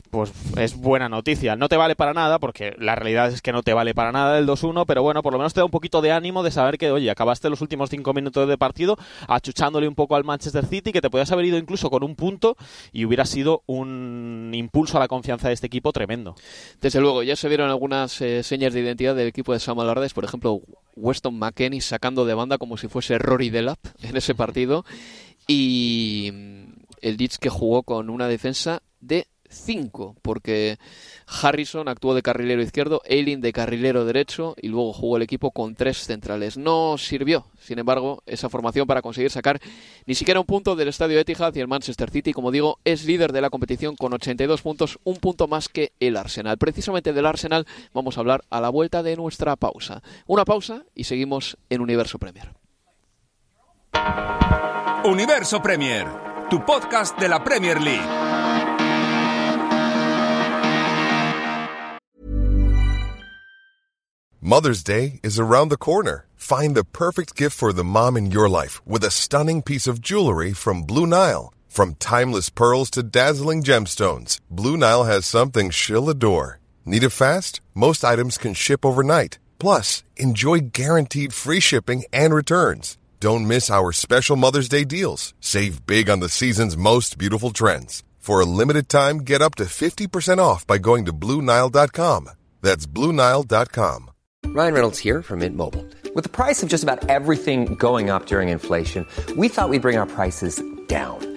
pues 0.10 0.32
es 0.58 0.78
buena 0.78 1.10
noticia. 1.10 1.58
No 1.58 1.68
te 1.68 1.76
vale 1.76 1.96
para 1.96 2.14
nada, 2.14 2.40
porque 2.40 2.74
la 2.80 2.96
realidad 2.96 3.28
es 3.28 3.42
que 3.42 3.52
no 3.52 3.64
te 3.64 3.74
vale 3.74 3.94
para 3.94 4.14
nada 4.14 4.38
el 4.38 4.48
2-1, 4.48 4.86
pero 4.88 5.04
bueno, 5.04 5.22
por 5.22 5.34
lo 5.34 5.40
menos 5.40 5.54
te 5.54 5.60
da 5.60 5.66
un 5.66 5.72
poquito 5.72 6.02
de 6.02 6.14
ánimo 6.14 6.44
de 6.44 6.52
saber 6.52 6.78
que, 6.78 6.92
oye, 6.92 7.12
acabaste 7.12 7.50
los 7.50 7.62
últimos 7.62 7.90
cinco 7.90 8.14
minutos 8.14 8.48
de 8.48 8.58
partido 8.58 8.98
achuchándole 9.28 9.88
un 9.88 9.96
poco 9.96 10.16
al 10.16 10.24
Manchester 10.24 10.66
City, 10.66 10.92
que 10.92 11.02
te 11.02 11.10
podías 11.10 11.32
haber 11.32 11.46
ido 11.46 11.58
incluso 11.58 11.90
con 11.90 12.04
un 12.04 12.16
punto 12.16 12.56
y 12.94 13.06
hubiera 13.06 13.26
sido 13.26 13.64
un 13.66 14.52
impulso 14.54 14.98
a 14.98 15.00
la 15.00 15.08
confianza 15.08 15.48
de 15.50 15.56
este 15.56 15.68
equipo 15.68 15.92
tremendo. 15.92 16.36
Desde 16.80 17.02
luego, 17.02 17.24
ya 17.24 17.36
se 17.36 17.48
vieron 17.50 17.70
algunas 17.70 18.22
eh, 18.22 18.44
señas 18.44 18.74
de 18.74 18.82
identidad 18.82 19.16
del 19.16 19.28
equipo 19.28 19.54
de 19.54 19.60
Sam 19.60 19.80
Allardyce, 19.80 20.14
por 20.14 20.24
ejemplo, 20.24 20.62
Weston 20.96 21.38
McKennie 21.38 21.82
sacando 21.82 22.26
de 22.26 22.34
banda 22.34 22.58
como 22.58 22.78
si 22.78 22.88
fuese 22.88 23.18
Rory 23.18 23.50
Delap 23.50 23.80
en 24.02 24.18
ese 24.18 24.36
partido 24.36 24.84
y 25.48 26.32
el 27.02 27.18
Leeds 27.18 27.38
que 27.40 27.50
jugó 27.50 27.84
con 27.84 28.10
una 28.10 28.28
defensa 28.28 28.82
de 29.00 29.28
5, 29.50 30.16
porque 30.22 30.78
Harrison 31.26 31.88
actuó 31.88 32.14
de 32.14 32.22
carrilero 32.22 32.62
izquierdo, 32.62 33.02
Eileen 33.06 33.42
de 33.42 33.54
carrilero 33.54 34.06
derecho 34.06 34.56
y 34.62 34.68
luego 34.68 34.94
jugó 34.94 35.18
el 35.18 35.24
equipo 35.24 35.52
con 35.52 35.76
tres 35.76 35.98
centrales. 36.00 36.58
No 36.58 36.98
sirvió, 36.98 37.48
sin 37.60 37.80
embargo, 37.80 38.24
esa 38.26 38.50
formación 38.50 38.88
para 38.88 39.02
conseguir 39.02 39.32
sacar 39.32 39.60
ni 40.06 40.16
siquiera 40.16 40.40
un 40.40 40.46
punto 40.46 40.76
del 40.76 40.90
estadio 40.90 41.20
Etihad 41.20 41.56
y 41.56 41.60
el 41.60 41.68
Manchester 41.68 42.10
City, 42.10 42.34
como 42.34 42.52
digo, 42.52 42.80
es 42.84 43.06
líder 43.06 43.32
de 43.32 43.42
la 43.42 43.50
competición 43.50 43.96
con 43.96 44.14
82 44.14 44.62
puntos, 44.62 45.00
un 45.04 45.18
punto 45.18 45.48
más 45.48 45.70
que 45.70 45.94
el 46.00 46.18
Arsenal. 46.18 46.58
Precisamente 46.58 47.14
del 47.14 47.26
Arsenal 47.26 47.66
vamos 47.94 48.18
a 48.18 48.22
hablar 48.22 48.44
a 48.50 48.62
la 48.62 48.70
vuelta 48.70 49.04
de 49.04 49.16
nuestra 49.16 49.56
pausa. 49.56 50.02
Una 50.26 50.46
pausa 50.46 50.84
y 50.96 51.06
seguimos 51.06 51.58
en 51.70 51.82
Universo 51.82 52.20
Premier. 52.20 52.67
Universo 55.06 55.60
Premier, 55.60 56.06
tu 56.50 56.60
podcast 56.60 57.18
de 57.18 57.28
la 57.28 57.40
Premier 57.40 57.80
League. 57.80 58.28
Mother's 64.42 64.84
Day 64.84 65.20
is 65.24 65.40
around 65.40 65.70
the 65.70 65.78
corner. 65.78 66.26
Find 66.36 66.76
the 66.76 66.86
perfect 66.86 67.36
gift 67.36 67.58
for 67.58 67.74
the 67.74 67.84
mom 67.84 68.16
in 68.16 68.32
your 68.32 68.48
life 68.48 68.80
with 68.86 69.04
a 69.04 69.12
stunning 69.12 69.62
piece 69.62 69.88
of 69.88 70.02
jewelry 70.02 70.54
from 70.54 70.84
Blue 70.84 71.06
Nile. 71.06 71.54
From 71.68 71.96
timeless 71.96 72.50
pearls 72.50 72.90
to 72.92 73.04
dazzling 73.04 73.62
gemstones, 73.64 74.40
Blue 74.50 74.78
Nile 74.78 75.04
has 75.04 75.26
something 75.26 75.70
she'll 75.70 76.10
adore. 76.10 76.60
Need 76.86 77.04
it 77.04 77.10
fast? 77.10 77.60
Most 77.76 78.04
items 78.06 78.38
can 78.38 78.54
ship 78.54 78.86
overnight. 78.86 79.38
Plus, 79.60 80.04
enjoy 80.16 80.60
guaranteed 80.72 81.34
free 81.34 81.60
shipping 81.60 82.06
and 82.14 82.34
returns. 82.34 82.98
Don't 83.20 83.48
miss 83.48 83.72
our 83.72 83.92
special 83.92 84.36
Mother's 84.36 84.70
Day 84.70 84.84
deals. 84.84 85.34
Save 85.40 85.88
big 85.88 86.08
on 86.08 86.20
the 86.20 86.30
season's 86.30 86.78
most 86.78 87.18
beautiful 87.18 87.50
trends. 87.50 88.04
For 88.20 88.40
a 88.40 88.46
limited 88.46 88.90
time, 88.90 89.20
get 89.20 89.42
up 89.42 89.56
to 89.56 89.64
50% 89.64 90.38
off 90.38 90.68
by 90.68 90.78
going 90.78 91.06
to 91.06 91.14
Bluenile.com. 91.14 92.30
That's 92.62 92.86
Bluenile.com. 92.86 94.12
Ryan 94.48 94.74
Reynolds 94.74 95.00
here 95.00 95.22
from 95.22 95.40
Mint 95.40 95.56
Mobile. 95.56 95.86
With 96.14 96.24
the 96.24 96.30
price 96.30 96.62
of 96.62 96.70
just 96.70 96.84
about 96.84 97.10
everything 97.10 97.76
going 97.76 98.10
up 98.10 98.28
during 98.28 98.50
inflation, 98.50 99.06
we 99.36 99.50
thought 99.50 99.70
we'd 99.70 99.82
bring 99.82 99.98
our 99.98 100.06
prices 100.06 100.62
down. 100.88 101.37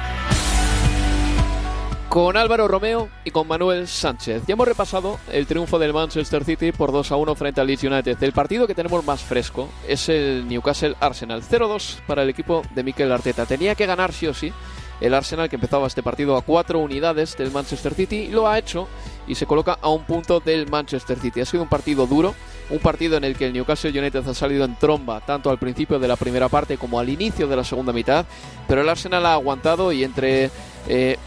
Con 2.11 2.35
Álvaro 2.35 2.67
Romeo 2.67 3.07
y 3.23 3.31
con 3.31 3.47
Manuel 3.47 3.87
Sánchez. 3.87 4.43
Ya 4.45 4.55
hemos 4.55 4.67
repasado 4.67 5.17
el 5.31 5.47
triunfo 5.47 5.79
del 5.79 5.93
Manchester 5.93 6.43
City 6.43 6.73
por 6.73 6.91
2 6.91 7.09
a 7.09 7.15
1 7.15 7.35
frente 7.35 7.61
al 7.61 7.67
Leeds 7.67 7.85
United. 7.85 8.21
El 8.21 8.33
partido 8.33 8.67
que 8.67 8.75
tenemos 8.75 9.05
más 9.05 9.23
fresco 9.23 9.69
es 9.87 10.09
el 10.09 10.45
Newcastle 10.45 10.97
Arsenal. 10.99 11.41
0-2 11.41 12.01
para 12.05 12.23
el 12.23 12.29
equipo 12.29 12.63
de 12.75 12.83
Mikel 12.83 13.13
Arteta. 13.13 13.45
Tenía 13.45 13.75
que 13.75 13.85
ganar 13.85 14.11
sí 14.11 14.27
o 14.27 14.33
sí 14.33 14.51
el 14.99 15.13
Arsenal 15.13 15.47
que 15.49 15.55
empezaba 15.55 15.87
este 15.87 16.03
partido 16.03 16.35
a 16.35 16.41
cuatro 16.41 16.79
unidades 16.79 17.37
del 17.37 17.49
Manchester 17.49 17.93
City 17.93 18.27
lo 18.27 18.47
ha 18.47 18.59
hecho 18.59 18.89
y 19.25 19.35
se 19.35 19.45
coloca 19.45 19.77
a 19.81 19.89
un 19.89 20.03
punto 20.03 20.41
del 20.41 20.69
Manchester 20.69 21.17
City. 21.17 21.39
Ha 21.39 21.45
sido 21.45 21.63
un 21.63 21.69
partido 21.69 22.07
duro, 22.07 22.35
un 22.69 22.79
partido 22.79 23.15
en 23.15 23.23
el 23.23 23.37
que 23.37 23.47
el 23.47 23.53
Newcastle 23.53 23.97
United 23.97 24.27
ha 24.27 24.33
salido 24.33 24.65
en 24.65 24.75
tromba 24.75 25.21
tanto 25.21 25.49
al 25.49 25.57
principio 25.57 25.97
de 25.97 26.09
la 26.09 26.17
primera 26.17 26.49
parte 26.49 26.77
como 26.77 26.99
al 26.99 27.07
inicio 27.07 27.47
de 27.47 27.55
la 27.55 27.63
segunda 27.63 27.93
mitad, 27.93 28.25
pero 28.67 28.81
el 28.81 28.89
Arsenal 28.89 29.25
ha 29.25 29.33
aguantado 29.33 29.91
y 29.91 30.03
entre 30.03 30.51
eh, 30.87 31.17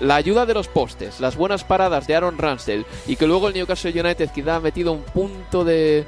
la 0.00 0.16
ayuda 0.16 0.46
de 0.46 0.54
los 0.54 0.68
postes, 0.68 1.20
las 1.20 1.36
buenas 1.36 1.64
paradas 1.64 2.06
de 2.06 2.16
Aaron 2.16 2.38
Ramsdale 2.38 2.84
y 3.06 3.16
que 3.16 3.26
luego 3.26 3.48
el 3.48 3.54
Newcastle 3.54 4.00
United 4.00 4.30
quizá 4.34 4.56
ha 4.56 4.60
metido 4.60 4.92
un 4.92 5.02
punto 5.02 5.64
de 5.64 6.04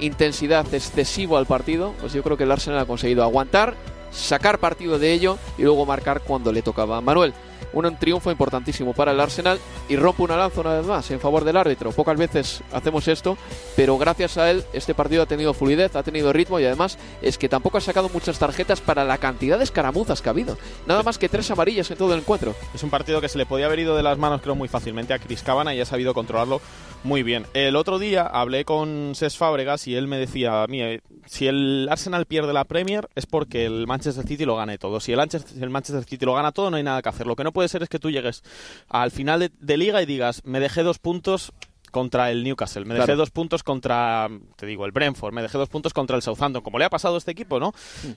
intensidad 0.00 0.72
excesivo 0.74 1.36
al 1.36 1.46
partido, 1.46 1.94
pues 2.00 2.12
yo 2.12 2.22
creo 2.22 2.36
que 2.36 2.44
el 2.44 2.52
Arsenal 2.52 2.80
ha 2.80 2.86
conseguido 2.86 3.22
aguantar, 3.22 3.74
sacar 4.10 4.58
partido 4.58 4.98
de 4.98 5.12
ello 5.12 5.38
y 5.56 5.62
luego 5.62 5.86
marcar 5.86 6.20
cuando 6.20 6.52
le 6.52 6.62
tocaba. 6.62 7.00
Manuel, 7.00 7.34
un 7.72 7.96
triunfo 7.96 8.30
importantísimo 8.30 8.92
para 8.92 9.12
el 9.12 9.20
Arsenal 9.20 9.58
y 9.88 9.96
rompe 9.96 10.22
una 10.22 10.36
lanza 10.36 10.60
una 10.60 10.74
vez 10.74 10.86
más 10.86 11.10
en 11.10 11.20
favor 11.20 11.44
del 11.44 11.56
árbitro. 11.56 11.92
Pocas 11.92 12.16
veces 12.16 12.62
hacemos 12.72 13.08
esto, 13.08 13.36
pero 13.76 13.98
gracias 13.98 14.38
a 14.38 14.50
él 14.50 14.64
este 14.72 14.94
partido 14.94 15.22
ha 15.22 15.26
tenido 15.26 15.54
fluidez, 15.54 15.94
ha 15.96 16.02
tenido 16.02 16.32
ritmo 16.32 16.58
y 16.60 16.64
además 16.64 16.98
es 17.22 17.38
que 17.38 17.48
tampoco 17.48 17.78
ha 17.78 17.80
sacado 17.80 18.08
muchas 18.08 18.38
tarjetas 18.38 18.80
para 18.80 19.04
la 19.04 19.18
cantidad 19.18 19.58
de 19.58 19.64
escaramuzas 19.64 20.22
que 20.22 20.28
ha 20.28 20.32
habido. 20.32 20.56
Nada 20.86 21.02
más 21.02 21.18
que 21.18 21.28
tres 21.28 21.50
amarillas 21.50 21.90
en 21.90 21.98
todo 21.98 22.14
el 22.14 22.20
encuentro. 22.20 22.54
Es 22.74 22.82
un 22.82 22.90
partido 22.90 23.20
que 23.20 23.28
se 23.28 23.38
le 23.38 23.46
podía 23.46 23.66
haber 23.66 23.80
ido 23.80 23.96
de 23.96 24.02
las 24.02 24.18
manos 24.18 24.40
creo 24.40 24.54
muy 24.54 24.68
fácilmente 24.68 25.14
a 25.14 25.18
Chris 25.18 25.42
Cabana 25.42 25.74
y 25.74 25.80
ha 25.80 25.86
sabido 25.86 26.14
controlarlo 26.14 26.60
muy 27.04 27.22
bien. 27.22 27.46
El 27.54 27.76
otro 27.76 27.98
día 27.98 28.22
hablé 28.22 28.64
con 28.64 29.14
Ses 29.14 29.36
Fábregas 29.36 29.86
y 29.86 29.94
él 29.94 30.06
me 30.06 30.18
decía, 30.18 30.64
mire, 30.68 31.02
si 31.26 31.46
el 31.46 31.88
Arsenal 31.90 32.26
pierde 32.26 32.52
la 32.52 32.64
Premier 32.64 33.08
es 33.14 33.26
porque 33.26 33.66
el 33.66 33.86
Manchester 33.86 34.26
City 34.26 34.44
lo 34.44 34.56
gane 34.56 34.78
todo. 34.78 35.00
Si 35.00 35.12
el 35.12 35.18
Manchester, 35.18 36.04
City 36.04 36.24
lo 36.24 36.34
gana 36.34 36.52
todo 36.52 36.70
no 36.70 36.76
hay 36.76 36.82
nada 36.82 37.02
que 37.02 37.08
hacer. 37.08 37.26
Lo 37.26 37.36
que 37.36 37.44
no 37.44 37.52
puede 37.52 37.68
ser 37.68 37.82
es 37.82 37.88
que 37.88 37.98
tú 37.98 38.10
llegues 38.10 38.42
al 38.88 39.10
final 39.10 39.50
de 39.58 39.76
liga 39.76 40.02
y 40.02 40.06
digas, 40.06 40.42
me 40.44 40.60
dejé 40.60 40.82
dos 40.82 40.98
puntos 40.98 41.52
contra 41.90 42.30
el 42.30 42.44
Newcastle, 42.44 42.84
me 42.84 42.94
dejé 42.94 43.14
dos 43.14 43.30
puntos 43.30 43.62
contra, 43.62 44.28
te 44.56 44.66
digo, 44.66 44.84
el 44.86 44.92
Brentford, 44.92 45.32
me 45.32 45.42
dejé 45.42 45.58
dos 45.58 45.68
puntos 45.68 45.92
contra 45.92 46.16
el 46.16 46.22
Southampton, 46.22 46.62
como 46.62 46.78
le 46.78 46.84
ha 46.84 46.90
pasado 46.90 47.14
a 47.14 47.18
este 47.18 47.30
equipo, 47.30 47.58
¿no? 47.60 47.72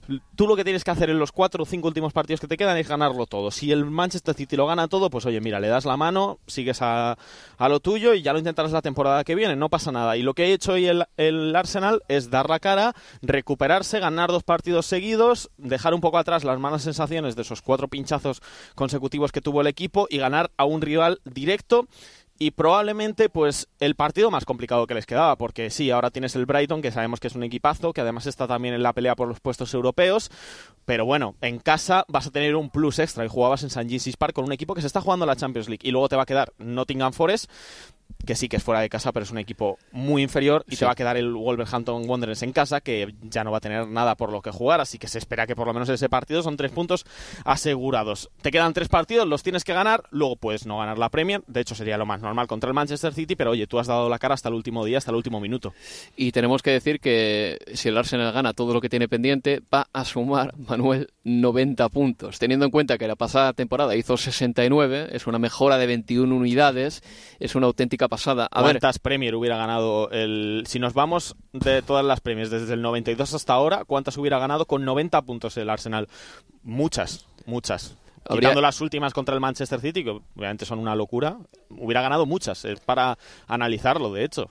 Mm. 0.07 0.15
Tú 0.35 0.47
lo 0.47 0.55
que 0.55 0.63
tienes 0.63 0.83
que 0.83 0.91
hacer 0.91 1.09
en 1.09 1.19
los 1.19 1.31
cuatro 1.31 1.63
o 1.63 1.65
cinco 1.65 1.87
últimos 1.87 2.13
partidos 2.13 2.39
que 2.39 2.47
te 2.47 2.57
quedan 2.57 2.77
es 2.77 2.87
ganarlo 2.87 3.25
todo. 3.25 3.51
Si 3.51 3.71
el 3.71 3.85
Manchester 3.85 4.35
City 4.35 4.55
lo 4.55 4.67
gana 4.67 4.87
todo, 4.87 5.09
pues 5.09 5.25
oye, 5.25 5.41
mira, 5.41 5.59
le 5.59 5.67
das 5.67 5.85
la 5.85 5.97
mano, 5.97 6.39
sigues 6.47 6.81
a, 6.81 7.17
a 7.57 7.69
lo 7.69 7.79
tuyo 7.79 8.13
y 8.13 8.21
ya 8.21 8.33
lo 8.33 8.39
intentarás 8.39 8.71
la 8.71 8.81
temporada 8.81 9.23
que 9.23 9.35
viene, 9.35 9.55
no 9.55 9.69
pasa 9.69 9.91
nada. 9.91 10.17
Y 10.17 10.23
lo 10.23 10.33
que 10.33 10.43
ha 10.43 10.47
hecho 10.47 10.73
hoy 10.73 10.87
el, 10.87 11.05
el 11.17 11.55
Arsenal 11.55 12.01
es 12.07 12.29
dar 12.29 12.49
la 12.49 12.59
cara, 12.59 12.93
recuperarse, 13.21 13.99
ganar 13.99 14.31
dos 14.31 14.43
partidos 14.43 14.85
seguidos, 14.85 15.49
dejar 15.57 15.93
un 15.93 16.01
poco 16.01 16.17
atrás 16.17 16.43
las 16.43 16.59
malas 16.59 16.83
sensaciones 16.83 17.35
de 17.35 17.41
esos 17.43 17.61
cuatro 17.61 17.87
pinchazos 17.87 18.41
consecutivos 18.75 19.31
que 19.31 19.41
tuvo 19.41 19.61
el 19.61 19.67
equipo 19.67 20.07
y 20.09 20.17
ganar 20.17 20.51
a 20.57 20.65
un 20.65 20.81
rival 20.81 21.21
directo 21.25 21.87
y 22.41 22.49
probablemente 22.49 23.29
pues 23.29 23.67
el 23.79 23.93
partido 23.93 24.31
más 24.31 24.45
complicado 24.45 24.87
que 24.87 24.95
les 24.95 25.05
quedaba, 25.05 25.35
porque 25.35 25.69
sí, 25.69 25.91
ahora 25.91 26.09
tienes 26.09 26.35
el 26.35 26.47
Brighton, 26.47 26.81
que 26.81 26.91
sabemos 26.91 27.19
que 27.19 27.27
es 27.27 27.35
un 27.35 27.43
equipazo, 27.43 27.93
que 27.93 28.01
además 28.01 28.25
está 28.25 28.47
también 28.47 28.73
en 28.73 28.81
la 28.81 28.93
pelea 28.93 29.15
por 29.15 29.27
los 29.27 29.39
puestos 29.39 29.71
europeos, 29.75 30.31
pero 30.83 31.05
bueno, 31.05 31.35
en 31.41 31.59
casa 31.59 32.03
vas 32.07 32.25
a 32.25 32.31
tener 32.31 32.55
un 32.55 32.71
plus 32.71 32.97
extra 32.97 33.23
y 33.23 33.27
jugabas 33.27 33.61
en 33.61 33.67
St. 33.67 33.85
James's 33.85 34.17
Park 34.17 34.33
con 34.33 34.45
un 34.45 34.53
equipo 34.53 34.73
que 34.73 34.81
se 34.81 34.87
está 34.87 35.01
jugando 35.01 35.27
la 35.27 35.35
Champions 35.35 35.69
League 35.69 35.87
y 35.87 35.91
luego 35.91 36.09
te 36.09 36.15
va 36.15 36.23
a 36.23 36.25
quedar 36.25 36.51
Nottingham 36.57 37.13
Forest 37.13 37.47
que 38.25 38.35
sí 38.35 38.49
que 38.49 38.57
es 38.57 38.63
fuera 38.63 38.81
de 38.81 38.89
casa, 38.89 39.11
pero 39.11 39.23
es 39.23 39.31
un 39.31 39.37
equipo 39.37 39.77
muy 39.91 40.21
inferior 40.21 40.65
y 40.67 40.75
se 40.75 40.85
va 40.85 40.91
a 40.91 40.95
quedar 40.95 41.17
el 41.17 41.33
Wolverhampton 41.33 42.07
Wanderers 42.09 42.43
en 42.43 42.51
casa, 42.51 42.81
que 42.81 43.13
ya 43.21 43.43
no 43.43 43.51
va 43.51 43.57
a 43.57 43.61
tener 43.61 43.87
nada 43.87 44.15
por 44.15 44.31
lo 44.31 44.41
que 44.41 44.51
jugar, 44.51 44.81
así 44.81 44.97
que 44.97 45.07
se 45.07 45.17
espera 45.17 45.47
que 45.47 45.55
por 45.55 45.67
lo 45.67 45.73
menos 45.73 45.89
ese 45.89 46.09
partido 46.09 46.43
son 46.43 46.57
tres 46.57 46.71
puntos 46.71 47.05
asegurados. 47.45 48.29
Te 48.41 48.51
quedan 48.51 48.73
tres 48.73 48.89
partidos, 48.89 49.27
los 49.27 49.43
tienes 49.43 49.63
que 49.63 49.73
ganar, 49.73 50.03
luego 50.11 50.35
puedes 50.35 50.65
no 50.65 50.79
ganar 50.79 50.97
la 50.97 51.09
Premier, 51.09 51.43
de 51.47 51.61
hecho 51.61 51.75
sería 51.75 51.97
lo 51.97 52.05
más 52.05 52.21
normal 52.21 52.47
contra 52.47 52.67
el 52.67 52.73
Manchester 52.73 53.13
City, 53.13 53.35
pero 53.35 53.51
oye, 53.51 53.67
tú 53.67 53.79
has 53.79 53.87
dado 53.87 54.09
la 54.09 54.19
cara 54.19 54.33
hasta 54.33 54.49
el 54.49 54.55
último 54.55 54.85
día, 54.85 54.97
hasta 54.97 55.11
el 55.11 55.17
último 55.17 55.39
minuto. 55.39 55.73
Y 56.15 56.31
tenemos 56.31 56.61
que 56.61 56.71
decir 56.71 56.99
que 56.99 57.57
si 57.73 57.89
el 57.89 57.97
Arsenal 57.97 58.31
gana 58.33 58.53
todo 58.53 58.73
lo 58.73 58.81
que 58.81 58.89
tiene 58.89 59.07
pendiente, 59.07 59.61
va 59.73 59.87
a 59.93 60.05
sumar, 60.05 60.53
Manuel, 60.57 61.09
90 61.23 61.89
puntos, 61.89 62.39
teniendo 62.39 62.65
en 62.65 62.71
cuenta 62.71 62.97
que 62.97 63.07
la 63.07 63.15
pasada 63.15 63.53
temporada 63.53 63.95
hizo 63.95 64.17
69, 64.17 65.09
es 65.11 65.27
una 65.27 65.37
mejora 65.37 65.77
de 65.77 65.85
21 65.85 66.35
unidades, 66.35 67.03
es 67.39 67.55
una 67.55 67.67
auténtica 67.67 68.07
pasada. 68.07 68.47
A 68.51 68.61
¿Cuántas 68.61 68.97
Premier 68.99 69.35
hubiera 69.35 69.57
ganado 69.57 70.09
el... 70.11 70.63
Si 70.65 70.79
nos 70.79 70.93
vamos 70.93 71.35
de 71.53 71.81
todas 71.81 72.03
las 72.03 72.21
Premiers 72.21 72.49
desde 72.49 72.73
el 72.73 72.81
92 72.81 73.33
hasta 73.33 73.53
ahora, 73.53 73.85
¿cuántas 73.85 74.17
hubiera 74.17 74.39
ganado 74.39 74.65
con 74.65 74.83
90 74.83 75.21
puntos 75.21 75.57
el 75.57 75.69
Arsenal? 75.69 76.07
Muchas, 76.63 77.27
muchas. 77.45 77.97
Habría... 78.27 78.53
las 78.55 78.81
últimas 78.81 79.13
contra 79.13 79.35
el 79.35 79.41
Manchester 79.41 79.79
City, 79.79 80.03
que 80.03 80.09
obviamente 80.35 80.65
son 80.65 80.79
una 80.79 80.95
locura, 80.95 81.37
hubiera 81.69 82.01
ganado 82.01 82.25
muchas. 82.25 82.65
Es 82.65 82.79
para 82.79 83.17
analizarlo, 83.47 84.11
de 84.13 84.23
hecho. 84.25 84.49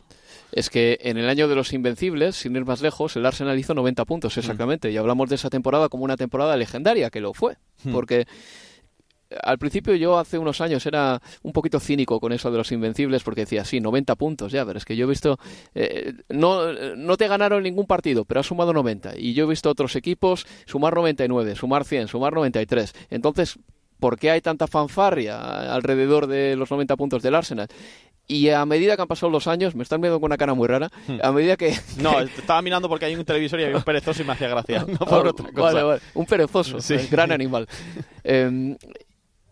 Es 0.52 0.70
que 0.70 0.98
en 1.02 1.16
el 1.16 1.28
año 1.28 1.48
de 1.48 1.54
los 1.54 1.72
Invencibles, 1.72 2.36
sin 2.36 2.56
ir 2.56 2.64
más 2.64 2.82
lejos, 2.82 3.16
el 3.16 3.26
Arsenal 3.26 3.58
hizo 3.58 3.74
90 3.74 4.04
puntos 4.04 4.36
exactamente. 4.38 4.88
Mm. 4.88 4.92
Y 4.92 4.96
hablamos 4.96 5.28
de 5.28 5.36
esa 5.36 5.50
temporada 5.50 5.88
como 5.88 6.04
una 6.04 6.16
temporada 6.16 6.56
legendaria, 6.56 7.10
que 7.10 7.20
lo 7.20 7.34
fue. 7.34 7.56
Mm. 7.84 7.92
Porque 7.92 8.26
al 9.42 9.58
principio 9.58 9.94
yo 9.94 10.18
hace 10.18 10.38
unos 10.38 10.60
años 10.60 10.84
era 10.86 11.20
un 11.42 11.52
poquito 11.52 11.78
cínico 11.78 12.20
con 12.20 12.32
eso 12.32 12.50
de 12.50 12.58
los 12.58 12.72
invencibles 12.72 13.22
porque 13.22 13.42
decía, 13.42 13.64
sí, 13.64 13.80
90 13.80 14.16
puntos 14.16 14.52
ya, 14.52 14.64
pero 14.66 14.78
es 14.78 14.84
que 14.84 14.96
yo 14.96 15.06
he 15.06 15.08
visto, 15.08 15.38
eh, 15.74 16.14
no, 16.28 16.72
no 16.96 17.16
te 17.16 17.28
ganaron 17.28 17.62
ningún 17.62 17.86
partido, 17.86 18.24
pero 18.24 18.40
has 18.40 18.46
sumado 18.46 18.72
90 18.72 19.18
y 19.18 19.34
yo 19.34 19.44
he 19.44 19.48
visto 19.48 19.70
otros 19.70 19.94
equipos 19.96 20.46
sumar 20.66 20.94
99, 20.94 21.54
sumar 21.54 21.84
100, 21.84 22.08
sumar 22.08 22.32
93. 22.32 22.92
Entonces, 23.10 23.58
¿por 24.00 24.18
qué 24.18 24.30
hay 24.30 24.40
tanta 24.40 24.66
fanfarria 24.66 25.72
alrededor 25.72 26.26
de 26.26 26.56
los 26.56 26.70
90 26.70 26.96
puntos 26.96 27.22
del 27.22 27.34
Arsenal? 27.34 27.68
Y 28.30 28.48
a 28.50 28.64
medida 28.64 28.94
que 28.94 29.02
han 29.02 29.08
pasado 29.08 29.28
los 29.28 29.48
años, 29.48 29.74
me 29.74 29.82
están 29.82 30.00
viendo 30.00 30.20
con 30.20 30.28
una 30.28 30.36
cara 30.36 30.54
muy 30.54 30.68
rara, 30.68 30.88
hmm. 31.08 31.18
a 31.20 31.32
medida 31.32 31.56
que... 31.56 31.76
No, 32.00 32.20
estaba 32.20 32.62
mirando 32.62 32.88
porque 32.88 33.06
hay 33.06 33.16
un 33.16 33.24
televisor 33.24 33.58
y 33.58 33.64
había 33.64 33.78
un 33.78 33.82
perezoso 33.82 34.22
y 34.22 34.24
me 34.24 34.34
hacía 34.34 34.46
gracia. 34.46 34.86
No 35.00 35.04
por 35.04 35.26
otra 35.26 35.50
cosa. 35.50 35.62
Vale, 35.62 35.82
vale. 35.82 36.00
Un 36.14 36.26
perezoso, 36.26 36.80
sí. 36.80 36.96
gran 37.10 37.32
animal. 37.32 37.66
eh, 38.22 38.76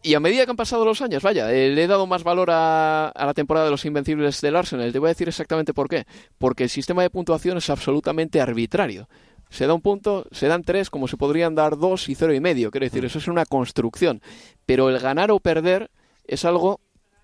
y 0.00 0.14
a 0.14 0.20
medida 0.20 0.44
que 0.44 0.52
han 0.52 0.56
pasado 0.56 0.84
los 0.84 1.02
años, 1.02 1.24
vaya, 1.24 1.52
eh, 1.52 1.70
le 1.70 1.82
he 1.82 1.86
dado 1.88 2.06
más 2.06 2.22
valor 2.22 2.50
a, 2.52 3.12
la 3.16 3.34
temporada 3.34 3.66
de 3.66 3.72
los 3.72 3.84
Invencibles 3.84 4.40
del 4.40 4.54
Arsenal. 4.54 4.92
Te 4.92 5.00
voy 5.00 5.08
a 5.08 5.10
decir 5.10 5.26
exactamente 5.26 5.74
por 5.74 5.88
qué. 5.88 6.06
Porque 6.38 6.62
el 6.62 6.70
sistema 6.70 7.02
de 7.02 7.10
puntuación 7.10 7.58
es 7.58 7.68
absolutamente 7.70 8.40
arbitrario. 8.40 9.08
Se 9.50 9.66
da 9.66 9.74
un 9.74 9.80
punto, 9.80 10.26
se 10.30 10.46
dan 10.46 10.62
tres, 10.62 10.88
como 10.88 11.08
se 11.08 11.16
podrían 11.16 11.56
dar 11.56 11.78
dos 11.78 12.08
y 12.08 12.14
cero 12.14 12.32
y 12.32 12.38
medio. 12.38 12.70
Quiero 12.70 12.86
decir, 12.86 13.02
mm. 13.02 13.06
eso 13.06 13.18
es 13.18 13.26
una 13.26 13.44
construcción. 13.44 14.22
Pero 14.66 14.88
el 14.88 15.00
ganar 15.00 15.32
o 15.32 15.40
perder 15.40 15.90
es 16.28 16.44
algo 16.44 16.80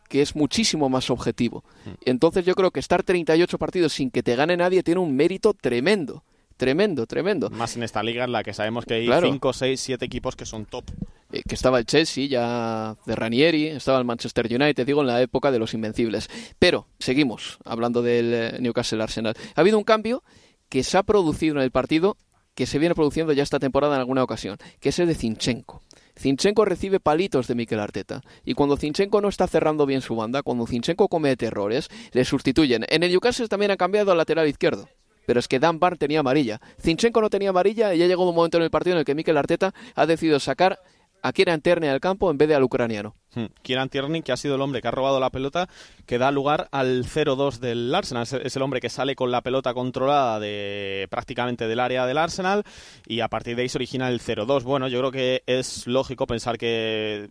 que 0.08 0.22
es 0.22 0.36
muchísimo 0.36 0.88
más 0.88 1.10
objetivo. 1.10 1.64
Mm. 1.84 1.90
Entonces 2.06 2.44
yo 2.44 2.54
creo 2.54 2.70
que 2.70 2.80
estar 2.80 3.02
38 3.02 3.58
partidos 3.58 3.92
sin 3.92 4.10
que 4.10 4.22
te 4.22 4.36
gane 4.36 4.56
nadie 4.56 4.82
tiene 4.82 5.00
un 5.00 5.14
mérito 5.14 5.54
tremendo. 5.54 6.24
Tremendo, 6.56 7.06
tremendo. 7.06 7.50
Más 7.50 7.76
en 7.76 7.82
esta 7.82 8.02
liga 8.02 8.24
en 8.24 8.32
la 8.32 8.44
que 8.44 8.54
sabemos 8.54 8.84
que 8.84 8.94
hay 8.94 9.08
5, 9.08 9.52
6, 9.52 9.80
7 9.80 10.04
equipos 10.04 10.36
que 10.36 10.46
son 10.46 10.66
top. 10.66 10.84
Eh, 11.32 11.42
que 11.48 11.56
estaba 11.56 11.80
el 11.80 11.84
Chelsea 11.84 12.28
ya 12.28 12.96
de 13.06 13.16
Ranieri, 13.16 13.66
estaba 13.66 13.98
el 13.98 14.04
Manchester 14.04 14.46
United, 14.46 14.86
digo, 14.86 15.00
en 15.00 15.08
la 15.08 15.20
época 15.20 15.50
de 15.50 15.58
los 15.58 15.74
Invencibles. 15.74 16.30
Pero 16.60 16.86
seguimos 17.00 17.58
hablando 17.64 18.02
del 18.02 18.32
eh, 18.32 18.56
Newcastle 18.60 19.02
Arsenal. 19.02 19.34
Ha 19.56 19.60
habido 19.60 19.78
un 19.78 19.84
cambio 19.84 20.22
que 20.68 20.84
se 20.84 20.96
ha 20.96 21.02
producido 21.02 21.56
en 21.56 21.62
el 21.62 21.72
partido, 21.72 22.16
que 22.54 22.66
se 22.66 22.78
viene 22.78 22.94
produciendo 22.94 23.32
ya 23.32 23.42
esta 23.42 23.58
temporada 23.58 23.96
en 23.96 24.00
alguna 24.00 24.22
ocasión, 24.22 24.58
que 24.78 24.90
es 24.90 24.98
el 25.00 25.08
de 25.08 25.16
Zinchenko. 25.16 25.82
Zinchenko 26.18 26.64
recibe 26.64 27.00
palitos 27.00 27.46
de 27.48 27.54
Mikel 27.54 27.80
Arteta. 27.80 28.22
Y 28.44 28.54
cuando 28.54 28.76
Zinchenko 28.76 29.20
no 29.20 29.28
está 29.28 29.46
cerrando 29.46 29.86
bien 29.86 30.00
su 30.00 30.16
banda, 30.16 30.42
cuando 30.42 30.66
Zinchenko 30.66 31.08
comete 31.08 31.46
errores, 31.46 31.88
le 32.12 32.24
sustituyen. 32.24 32.84
En 32.88 33.02
el 33.02 33.10
Newcastle 33.10 33.48
también 33.48 33.70
ha 33.70 33.76
cambiado 33.76 34.12
al 34.12 34.18
lateral 34.18 34.48
izquierdo 34.48 34.88
pero 35.26 35.40
es 35.40 35.48
que 35.48 35.58
Dan 35.58 35.78
Barr 35.78 35.96
tenía 35.96 36.20
amarilla. 36.20 36.60
Zinchenko 36.80 37.20
no 37.20 37.30
tenía 37.30 37.50
amarilla 37.50 37.94
y 37.94 37.98
ya 37.98 38.06
llegó 38.06 38.28
un 38.28 38.34
momento 38.34 38.58
en 38.58 38.64
el 38.64 38.70
partido 38.70 38.94
en 38.94 39.00
el 39.00 39.04
que 39.04 39.14
Mikel 39.14 39.36
Arteta 39.36 39.74
ha 39.94 40.06
decidido 40.06 40.40
sacar 40.40 40.80
a 41.24 41.32
Kieran 41.32 41.62
Tierney 41.62 41.88
al 41.88 42.00
campo 42.00 42.30
en 42.30 42.36
vez 42.36 42.48
de 42.48 42.54
al 42.54 42.62
ucraniano. 42.62 43.16
Hmm. 43.34 43.46
Kieran 43.62 43.88
Tierney, 43.88 44.20
que 44.20 44.30
ha 44.30 44.36
sido 44.36 44.56
el 44.56 44.60
hombre 44.60 44.82
que 44.82 44.88
ha 44.88 44.90
robado 44.90 45.18
la 45.18 45.30
pelota, 45.30 45.68
que 46.04 46.18
da 46.18 46.30
lugar 46.30 46.68
al 46.70 47.04
0-2 47.06 47.60
del 47.60 47.92
Arsenal. 47.94 48.26
Es 48.44 48.54
el 48.54 48.62
hombre 48.62 48.80
que 48.80 48.90
sale 48.90 49.16
con 49.16 49.30
la 49.30 49.40
pelota 49.40 49.72
controlada 49.72 50.38
de 50.38 51.08
prácticamente 51.10 51.66
del 51.66 51.80
área 51.80 52.04
del 52.04 52.18
Arsenal 52.18 52.62
y 53.06 53.20
a 53.20 53.28
partir 53.28 53.56
de 53.56 53.62
ahí 53.62 53.68
se 53.70 53.78
origina 53.78 54.10
el 54.10 54.20
0-2. 54.20 54.64
Bueno, 54.64 54.86
yo 54.86 54.98
creo 54.98 55.10
que 55.10 55.42
es 55.46 55.86
lógico 55.86 56.26
pensar 56.26 56.58
que 56.58 57.30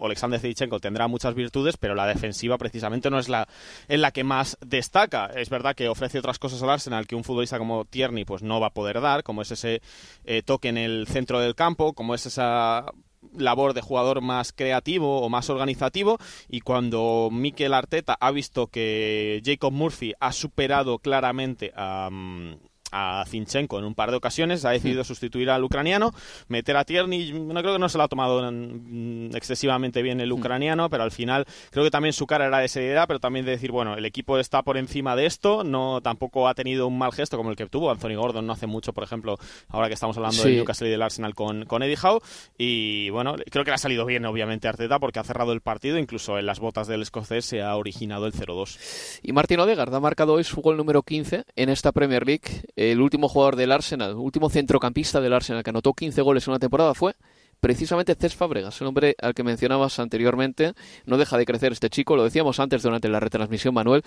Alexander 0.00 0.40
Zichenko 0.40 0.80
tendrá 0.80 1.06
muchas 1.06 1.34
virtudes, 1.34 1.76
pero 1.76 1.94
la 1.94 2.06
defensiva 2.06 2.56
precisamente 2.56 3.10
no 3.10 3.18
es 3.18 3.28
la 3.28 3.46
en 3.88 4.00
la 4.00 4.12
que 4.12 4.24
más 4.24 4.56
destaca. 4.64 5.26
Es 5.26 5.50
verdad 5.50 5.76
que 5.76 5.90
ofrece 5.90 6.18
otras 6.18 6.38
cosas 6.38 6.62
al 6.62 6.70
Arsenal 6.70 7.06
que 7.06 7.14
un 7.14 7.22
futbolista 7.22 7.58
como 7.58 7.84
Tierney 7.84 8.24
pues 8.24 8.42
no 8.42 8.60
va 8.60 8.68
a 8.68 8.74
poder 8.74 9.02
dar, 9.02 9.22
como 9.22 9.42
es 9.42 9.50
ese 9.50 9.82
eh, 10.24 10.42
toque 10.42 10.68
en 10.68 10.78
el 10.78 11.06
centro 11.06 11.38
del 11.38 11.54
campo, 11.54 11.92
como 11.92 12.14
es 12.14 12.24
esa 12.24 12.86
labor 13.36 13.74
de 13.74 13.80
jugador 13.80 14.20
más 14.20 14.52
creativo 14.52 15.20
o 15.20 15.28
más 15.28 15.50
organizativo 15.50 16.18
y 16.48 16.60
cuando 16.60 17.28
Mikel 17.32 17.74
Arteta 17.74 18.16
ha 18.20 18.30
visto 18.30 18.68
que 18.68 19.42
Jacob 19.44 19.72
Murphy 19.72 20.14
ha 20.20 20.32
superado 20.32 20.98
claramente 20.98 21.72
a... 21.76 22.08
Mm, 22.10 22.56
a 22.92 23.24
Zinchenko. 23.26 23.78
En 23.78 23.84
un 23.84 23.94
par 23.94 24.10
de 24.10 24.16
ocasiones, 24.16 24.64
ha 24.64 24.70
decidido 24.70 25.04
sustituir 25.04 25.50
al 25.50 25.64
ucraniano, 25.64 26.12
meter 26.48 26.76
a 26.76 26.84
Tierney, 26.84 27.32
no 27.32 27.60
creo 27.60 27.74
que 27.74 27.78
no 27.78 27.88
se 27.88 27.98
lo 27.98 28.04
ha 28.04 28.08
tomado 28.08 28.50
mm, 28.50 29.34
excesivamente 29.34 30.02
bien 30.02 30.20
el 30.20 30.32
ucraniano, 30.32 30.88
pero 30.90 31.02
al 31.02 31.10
final 31.10 31.44
creo 31.70 31.84
que 31.84 31.90
también 31.90 32.12
su 32.12 32.26
cara 32.26 32.46
era 32.46 32.58
de 32.58 32.68
seriedad, 32.68 33.06
pero 33.06 33.20
también 33.20 33.44
de 33.44 33.52
decir, 33.52 33.72
bueno, 33.72 33.94
el 33.94 34.04
equipo 34.04 34.38
está 34.38 34.62
por 34.62 34.76
encima 34.76 35.16
de 35.16 35.26
esto, 35.26 35.64
no 35.64 36.00
tampoco 36.00 36.48
ha 36.48 36.54
tenido 36.54 36.86
un 36.86 36.98
mal 36.98 37.12
gesto 37.12 37.36
como 37.36 37.50
el 37.50 37.56
que 37.56 37.66
tuvo 37.66 37.90
Anthony 37.90 38.14
Gordon 38.16 38.46
no 38.46 38.52
hace 38.52 38.66
mucho, 38.66 38.92
por 38.92 39.04
ejemplo, 39.04 39.38
ahora 39.68 39.88
que 39.88 39.94
estamos 39.94 40.16
hablando 40.16 40.42
del 40.42 40.56
Newcastle 40.56 40.88
y 40.88 40.90
del 40.90 41.02
Arsenal 41.02 41.34
con, 41.34 41.64
con 41.64 41.82
Eddie 41.82 41.98
Howe, 42.02 42.20
y 42.58 43.10
bueno, 43.10 43.36
creo 43.50 43.64
que 43.64 43.70
le 43.70 43.74
ha 43.74 43.78
salido 43.78 44.04
bien 44.04 44.24
obviamente 44.24 44.68
Arteta 44.68 44.98
porque 44.98 45.18
ha 45.18 45.24
cerrado 45.24 45.52
el 45.52 45.60
partido, 45.60 45.98
incluso 45.98 46.38
en 46.38 46.46
las 46.46 46.60
botas 46.60 46.86
del 46.86 47.02
escocés 47.02 47.44
se 47.44 47.62
ha 47.62 47.76
originado 47.76 48.26
el 48.26 48.32
0-2. 48.32 49.20
Y 49.22 49.32
Martín 49.32 49.60
Odegaard 49.60 49.94
ha 49.94 50.00
marcado 50.00 50.34
hoy 50.34 50.44
su 50.44 50.60
gol 50.60 50.76
número 50.76 51.02
15 51.02 51.44
en 51.54 51.68
esta 51.68 51.92
Premier 51.92 52.26
League, 52.26 52.64
el 52.76 53.00
último 53.00 53.28
jugador 53.28 53.56
del 53.56 53.72
Arsenal, 53.72 54.10
el 54.10 54.16
último 54.16 54.50
centrocampista 54.50 55.20
del 55.20 55.32
Arsenal 55.32 55.64
que 55.64 55.70
anotó 55.70 55.94
15 55.94 56.20
goles 56.22 56.46
en 56.46 56.52
una 56.52 56.58
temporada 56.58 56.94
fue 56.94 57.16
precisamente 57.58 58.14
Cés 58.14 58.34
Fábregas, 58.34 58.80
el 58.80 58.86
hombre 58.86 59.16
al 59.20 59.34
que 59.34 59.42
mencionabas 59.42 59.98
anteriormente. 59.98 60.74
No 61.06 61.16
deja 61.16 61.38
de 61.38 61.46
crecer 61.46 61.72
este 61.72 61.90
chico, 61.90 62.14
lo 62.16 62.24
decíamos 62.24 62.60
antes 62.60 62.82
durante 62.82 63.08
la 63.08 63.18
retransmisión, 63.18 63.74
Manuel. 63.74 64.02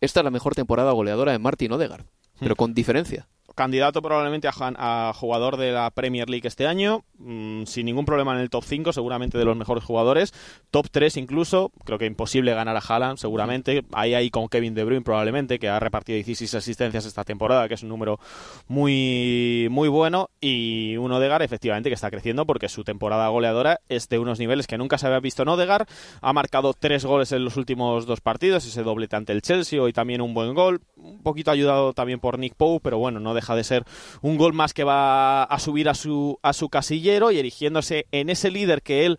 Esta 0.00 0.20
es 0.20 0.24
la 0.24 0.30
mejor 0.30 0.54
temporada 0.54 0.92
goleadora 0.92 1.32
de 1.32 1.38
Martin 1.38 1.72
Odegaard, 1.72 2.06
pero 2.38 2.56
con 2.56 2.72
diferencia 2.72 3.28
candidato 3.54 4.02
probablemente 4.02 4.48
a, 4.48 5.12
jugador 5.14 5.56
de 5.56 5.72
la 5.72 5.90
Premier 5.90 6.28
League 6.28 6.46
este 6.46 6.66
año, 6.66 7.04
mm, 7.18 7.64
sin 7.64 7.86
ningún 7.86 8.04
problema 8.04 8.34
en 8.34 8.40
el 8.40 8.50
top 8.50 8.64
5, 8.64 8.92
seguramente 8.92 9.38
de 9.38 9.44
los 9.44 9.56
mejores 9.56 9.84
jugadores, 9.84 10.32
top 10.70 10.88
3 10.90 11.16
incluso, 11.16 11.72
creo 11.84 11.98
que 11.98 12.06
imposible 12.06 12.54
ganar 12.54 12.76
a 12.76 12.80
Haaland, 12.80 13.18
seguramente, 13.18 13.84
ahí 13.92 14.14
ahí 14.14 14.30
con 14.30 14.48
Kevin 14.48 14.74
De 14.74 14.84
Bruyne 14.84 15.02
probablemente, 15.04 15.58
que 15.58 15.68
ha 15.68 15.78
repartido 15.80 16.16
16 16.16 16.54
asistencias 16.54 17.06
esta 17.06 17.24
temporada, 17.24 17.68
que 17.68 17.74
es 17.74 17.82
un 17.82 17.88
número 17.88 18.18
muy, 18.66 19.68
muy 19.70 19.88
bueno, 19.88 20.30
y 20.40 20.96
un 20.96 21.12
Odegar 21.12 21.42
efectivamente 21.42 21.90
que 21.90 21.94
está 21.94 22.10
creciendo 22.10 22.46
porque 22.46 22.68
su 22.68 22.84
temporada 22.84 23.28
goleadora 23.28 23.80
es 23.88 24.08
de 24.08 24.18
unos 24.18 24.38
niveles 24.38 24.66
que 24.66 24.78
nunca 24.78 24.98
se 24.98 25.06
había 25.06 25.20
visto 25.20 25.42
en 25.42 25.48
Odegar, 25.48 25.86
ha 26.20 26.32
marcado 26.32 26.74
tres 26.74 27.04
goles 27.04 27.32
en 27.32 27.44
los 27.44 27.56
últimos 27.56 28.06
dos 28.06 28.20
partidos, 28.20 28.66
ese 28.66 28.82
doblete 28.82 29.16
ante 29.16 29.32
el 29.32 29.42
Chelsea, 29.42 29.80
hoy 29.80 29.92
también 29.92 30.20
un 30.20 30.34
buen 30.34 30.54
gol, 30.54 30.80
un 30.96 31.22
poquito 31.22 31.50
ayudado 31.50 31.92
también 31.92 32.20
por 32.20 32.38
Nick 32.38 32.54
Poe, 32.54 32.80
pero 32.80 32.98
bueno, 32.98 33.20
no 33.20 33.34
deja 33.34 33.43
deja 33.44 33.54
de 33.54 33.64
ser 33.64 33.84
un 34.22 34.36
gol 34.36 34.54
más 34.54 34.72
que 34.72 34.84
va 34.84 35.44
a 35.44 35.58
subir 35.58 35.88
a 35.88 35.94
su, 35.94 36.38
a 36.42 36.52
su 36.52 36.68
casillero 36.68 37.30
y 37.30 37.38
erigiéndose 37.38 38.06
en 38.10 38.30
ese 38.30 38.50
líder 38.50 38.82
que 38.82 39.04
él 39.06 39.18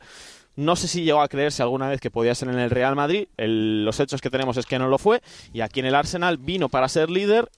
no 0.55 0.75
sé 0.77 0.87
si 0.87 1.03
llegó 1.03 1.21
a 1.21 1.27
creerse 1.27 1.61
alguna 1.61 1.89
vez 1.89 1.99
que 1.99 2.09
podía 2.09 2.33
ser 2.33 2.47
en 2.47 2.59
el 2.59 2.69
Real 2.69 2.95
Madrid. 2.95 3.27
los 3.37 3.99
hechos 3.99 4.21
que 4.21 4.29
tenemos 4.29 4.55
es 4.55 4.65
que 4.65 4.79
no 4.79 4.87
lo 4.87 4.97
fue. 4.97 5.21
Y 5.51 5.59
aquí 5.59 5.81
en 5.81 5.85
el 5.85 5.95
Arsenal 5.95 6.37
vino 6.37 6.69
para 6.69 6.87
ser 6.87 7.09
líder, 7.09 7.49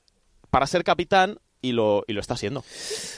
para 0.49 0.65
ser 0.65 0.84
capitán 0.84 1.38
y 1.62 1.73
lo, 1.73 2.03
y 2.08 2.13
lo 2.13 2.21
está 2.21 2.36
siendo. 2.36 2.63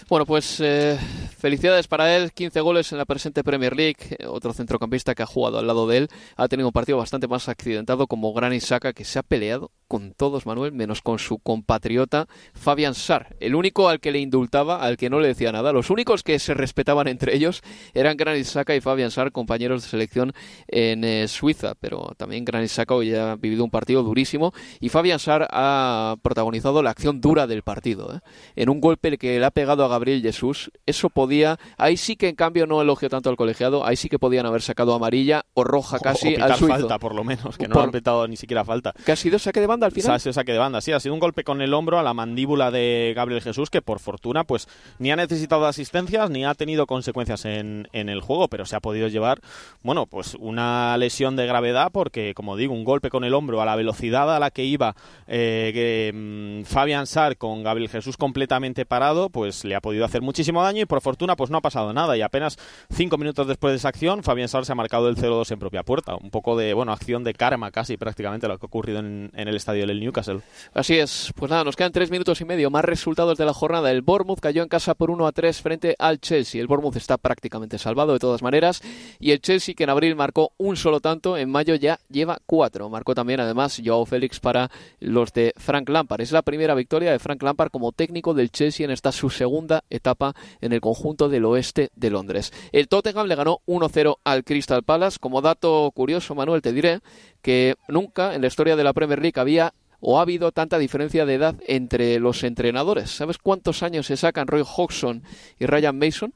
Bueno, 0.10 0.26
pues 0.26 0.60
eh, 0.60 1.00
felicidades 1.38 1.88
para 1.88 2.14
él. 2.14 2.34
15 2.34 2.60
goles 2.60 2.92
en 2.92 2.98
la 2.98 3.06
presente 3.06 3.42
Premier 3.42 3.74
League. 3.74 4.18
Otro 4.28 4.52
centrocampista 4.52 5.16
que 5.16 5.24
ha 5.24 5.26
jugado 5.26 5.60
al 5.60 5.68
lado 5.68 5.88
de 5.88 6.00
él. 6.00 6.10
Ha 6.36 6.50
tenido 6.50 6.68
un 6.68 6.74
partido 6.74 6.98
bastante 6.98 7.30
más 7.30 7.48
accidentado 7.48 8.06
como 8.08 8.34
Granit 8.34 8.62
Saka, 8.62 8.92
que 8.92 9.06
se 9.06 9.18
ha 9.18 9.24
peleado 9.24 9.72
con 9.90 10.14
todos, 10.14 10.46
Manuel, 10.46 10.72
menos 10.72 11.02
con 11.02 11.18
su 11.18 11.40
compatriota 11.40 12.28
Fabian 12.54 12.94
Sar. 12.94 13.36
El 13.40 13.56
único 13.56 13.90
al 13.90 14.00
que 14.00 14.12
le 14.12 14.20
indultaba, 14.20 14.82
al 14.82 14.98
que 14.98 15.10
no 15.10 15.20
le 15.20 15.30
decía 15.30 15.52
nada. 15.52 15.74
Los 15.74 15.90
únicos 15.90 16.22
que 16.24 16.38
se 16.38 16.54
respetaban 16.54 17.08
entre 17.08 17.36
ellos 17.36 17.62
eran 17.96 18.16
Granit 18.16 18.46
Saka 18.46 18.76
y 18.76 18.82
Fabian 18.82 19.10
Sar, 19.10 19.32
compañeros 19.32 19.82
de 19.82 19.90
selección 19.90 20.34
en 20.68 21.04
eh, 21.04 21.28
Suiza. 21.28 21.74
Pero 21.82 22.14
también 22.18 22.46
Granit 22.46 22.70
Saka 22.70 22.94
hoy 22.94 23.16
ha 23.16 23.36
vivido 23.36 23.64
un 23.64 23.72
partido 23.72 24.04
durísimo. 24.04 24.54
Y 24.80 24.90
Fabian 24.90 25.18
Sar 25.18 25.48
ha 25.52 26.16
protagonizado 26.22 26.84
la 26.84 26.92
acción 26.92 27.20
dura 27.20 27.48
del 27.48 27.64
partido. 27.64 28.14
¿eh? 28.14 28.20
En 28.56 28.70
un 28.70 28.80
golpe 28.80 29.18
que 29.18 29.40
le 29.40 29.46
ha 29.46 29.52
pegado 29.52 29.84
a 29.84 29.88
Gabriel 29.88 30.22
Jesús. 30.22 30.72
Eso 30.86 31.10
podía. 31.10 31.58
Ahí 31.78 31.98
sí 31.98 32.16
que 32.16 32.30
en 32.30 32.36
cambio 32.36 32.68
no 32.68 32.80
elogio 32.80 33.10
tanto 33.10 33.32
al 33.32 33.38
colegiado. 33.38 33.84
Ahí 33.84 33.96
sí 33.96 34.08
que 34.08 34.20
podían 34.20 34.46
haber 34.46 34.62
sacado 34.62 34.94
amarilla 34.94 35.46
o 35.56 35.64
roja 35.64 35.98
casi 35.98 36.36
al 36.36 36.56
suizo. 36.56 36.76
falta, 36.76 37.00
por 37.00 37.16
lo 37.16 37.24
menos, 37.24 37.58
que 37.58 37.68
no 37.68 37.82
han 37.82 37.90
petado 37.90 38.28
ni 38.28 38.38
siquiera 38.38 38.64
falta. 38.64 38.94
Que 39.04 39.14
ha 39.14 39.16
sido 39.16 39.40
saque 39.40 39.60
de 39.60 39.68
banda 39.68 39.79
al 39.86 39.92
final. 39.92 40.20
De 40.20 40.58
banda, 40.58 40.82
sí, 40.82 40.92
ha 40.92 41.00
sido 41.00 41.14
un 41.14 41.20
golpe 41.20 41.44
con 41.44 41.62
el 41.62 41.74
hombro 41.74 42.00
a 42.00 42.04
la 42.04 42.14
mandíbula 42.14 42.72
de 42.72 43.14
Gabriel 43.16 43.42
Jesús 43.42 43.70
que 43.70 43.82
por 43.82 44.00
fortuna 44.00 44.44
pues 44.44 44.68
ni 44.98 45.12
ha 45.12 45.16
necesitado 45.16 45.66
asistencias 45.66 46.30
ni 46.30 46.46
ha 46.46 46.54
tenido 46.56 46.88
consecuencias 46.88 47.46
en, 47.46 47.88
en 47.94 48.10
el 48.10 48.22
juego, 48.22 48.48
pero 48.48 48.66
se 48.66 48.76
ha 48.76 48.80
podido 48.80 49.08
llevar, 49.08 49.40
bueno, 49.84 50.06
pues 50.06 50.36
una 50.40 50.98
lesión 50.98 51.36
de 51.36 51.46
gravedad 51.46 51.92
porque, 51.92 52.34
como 52.34 52.58
digo, 52.58 52.74
un 52.74 52.84
golpe 52.84 53.10
con 53.10 53.24
el 53.24 53.34
hombro 53.34 53.62
a 53.62 53.66
la 53.66 53.76
velocidad 53.76 54.34
a 54.36 54.40
la 54.40 54.52
que 54.52 54.64
iba 54.64 54.96
eh, 55.28 56.12
mm, 56.14 56.64
Fabián 56.64 57.06
Sar 57.06 57.38
con 57.38 57.64
Gabriel 57.64 57.90
Jesús 57.90 58.18
completamente 58.18 58.86
parado, 58.86 59.30
pues 59.30 59.64
le 59.66 59.76
ha 59.76 59.82
podido 59.82 60.06
hacer 60.06 60.22
muchísimo 60.22 60.64
daño 60.64 60.82
y 60.82 60.86
por 60.86 61.02
fortuna 61.02 61.36
pues 61.36 61.50
no 61.50 61.58
ha 61.58 61.62
pasado 61.62 61.94
nada 61.94 62.18
y 62.18 62.22
apenas 62.22 62.58
cinco 62.90 63.18
minutos 63.18 63.48
después 63.48 63.72
de 63.72 63.78
esa 63.78 63.90
acción 63.90 64.24
Fabián 64.24 64.50
Sar 64.50 64.66
se 64.66 64.72
ha 64.72 64.76
marcado 64.76 65.10
el 65.10 65.16
0-2 65.16 65.52
en 65.52 65.60
propia 65.60 65.84
puerta, 65.84 66.16
un 66.16 66.32
poco 66.32 66.58
de, 66.58 66.74
bueno, 66.74 66.92
acción 66.92 67.24
de 67.24 67.34
karma 67.34 67.72
casi 67.72 67.98
prácticamente 67.98 68.48
lo 68.48 68.58
que 68.58 68.66
ha 68.66 68.68
ocurrido 68.68 69.00
en, 69.00 69.32
en 69.34 69.48
el 69.48 69.56
estadio 69.56 69.69
del 69.72 70.00
Newcastle. 70.00 70.42
Así 70.74 70.98
es, 70.98 71.32
pues 71.36 71.50
nada, 71.50 71.64
nos 71.64 71.76
quedan 71.76 71.92
tres 71.92 72.12
minutos 72.12 72.42
y 72.42 72.46
medio. 72.46 72.70
Más 72.70 72.86
resultados 72.86 73.38
de 73.38 73.46
la 73.46 73.54
jornada. 73.54 73.92
El 73.92 74.02
Bournemouth 74.02 74.40
cayó 74.40 74.64
en 74.64 74.70
casa 74.70 74.94
por 74.94 75.12
1 75.12 75.28
a 75.28 75.32
3 75.32 75.62
frente 75.62 75.96
al 75.98 76.20
Chelsea. 76.20 76.62
El 76.62 76.68
Bournemouth 76.68 76.96
está 76.96 77.18
prácticamente 77.18 77.78
salvado 77.78 78.14
de 78.14 78.20
todas 78.20 78.42
maneras. 78.42 78.82
Y 79.20 79.32
el 79.32 79.42
Chelsea, 79.42 79.76
que 79.76 79.84
en 79.84 79.90
abril 79.90 80.16
marcó 80.16 80.54
un 80.58 80.76
solo 80.76 81.00
tanto, 81.00 81.38
en 81.38 81.50
mayo 81.50 81.76
ya 81.76 82.00
lleva 82.10 82.40
cuatro. 82.46 82.90
Marcó 82.90 83.16
también, 83.16 83.40
además, 83.40 83.82
Joao 83.84 84.06
Félix 84.06 84.40
para 84.40 84.70
los 85.00 85.34
de 85.34 85.54
Frank 85.58 85.90
Lampard. 85.90 86.22
Es 86.22 86.32
la 86.32 86.42
primera 86.42 86.76
victoria 86.76 87.12
de 87.12 87.20
Frank 87.20 87.42
Lampard 87.44 87.72
como 87.72 87.92
técnico 87.92 88.34
del 88.34 88.52
Chelsea 88.52 88.86
en 88.86 88.92
esta 88.92 89.12
su 89.12 89.30
segunda 89.30 89.84
etapa 89.90 90.34
en 90.62 90.74
el 90.74 90.82
conjunto 90.82 91.30
del 91.30 91.46
oeste 91.46 91.90
de 91.96 92.10
Londres. 92.10 92.52
El 92.72 92.88
Tottenham 92.88 93.28
le 93.28 93.36
ganó 93.36 93.60
1-0 93.68 94.18
al 94.24 94.44
Crystal 94.44 94.84
Palace. 94.84 95.20
Como 95.20 95.42
dato 95.42 95.92
curioso, 95.94 96.36
Manuel, 96.36 96.62
te 96.62 96.74
diré 96.74 97.00
que 97.42 97.76
nunca 97.88 98.36
en 98.36 98.42
la 98.42 98.48
historia 98.48 98.76
de 98.76 98.84
la 98.84 98.94
Premier 98.94 99.22
League 99.22 99.40
había 99.40 99.59
o 100.02 100.18
ha 100.18 100.22
habido 100.22 100.52
tanta 100.52 100.78
diferencia 100.78 101.26
de 101.26 101.36
edad 101.36 101.56
entre 101.68 102.20
los 102.20 102.44
entrenadores. 102.44 103.12
¿Sabes 103.12 103.38
cuántos 103.38 103.84
años 103.84 104.08
se 104.08 104.18
sacan 104.18 104.48
Roy 104.48 104.64
Hodgson 104.66 105.24
y 105.60 105.66
Ryan 105.66 105.98
Mason? 105.98 106.34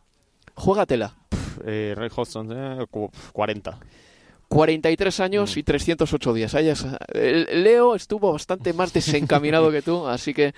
Juégatela. 0.56 1.15
Eh, 1.65 1.93
Roy 1.95 2.10
Hodgson, 2.13 2.49
eh, 2.52 2.86
40. 3.32 3.80
43 4.49 5.19
años 5.19 5.58
y 5.58 5.63
308 5.63 6.34
días. 6.34 6.56
Leo 7.13 7.95
estuvo 7.95 8.32
bastante 8.32 8.73
más 8.73 8.93
desencaminado 8.93 9.71
que 9.71 9.82
tú, 9.82 10.06
así 10.06 10.34
que 10.34 10.54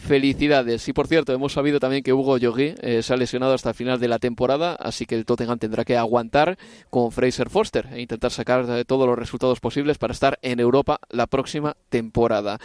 felicidades. 0.00 0.88
Y 0.88 0.92
por 0.92 1.06
cierto, 1.06 1.32
hemos 1.32 1.52
sabido 1.52 1.78
también 1.78 2.02
que 2.02 2.12
Hugo 2.12 2.38
Yogi 2.38 2.74
eh, 2.80 3.02
se 3.02 3.12
ha 3.12 3.16
lesionado 3.16 3.54
hasta 3.54 3.70
el 3.70 3.74
final 3.74 4.00
de 4.00 4.08
la 4.08 4.18
temporada, 4.18 4.74
así 4.74 5.06
que 5.06 5.14
el 5.14 5.24
Tottenham 5.24 5.58
tendrá 5.58 5.84
que 5.84 5.96
aguantar 5.96 6.58
con 6.90 7.12
Fraser 7.12 7.50
Foster 7.50 7.88
e 7.92 8.00
intentar 8.00 8.30
sacar 8.30 8.68
eh, 8.68 8.84
todos 8.84 9.06
los 9.06 9.18
resultados 9.18 9.60
posibles 9.60 9.98
para 9.98 10.12
estar 10.12 10.38
en 10.42 10.60
Europa 10.60 11.00
la 11.10 11.26
próxima 11.26 11.76
temporada. 11.88 12.58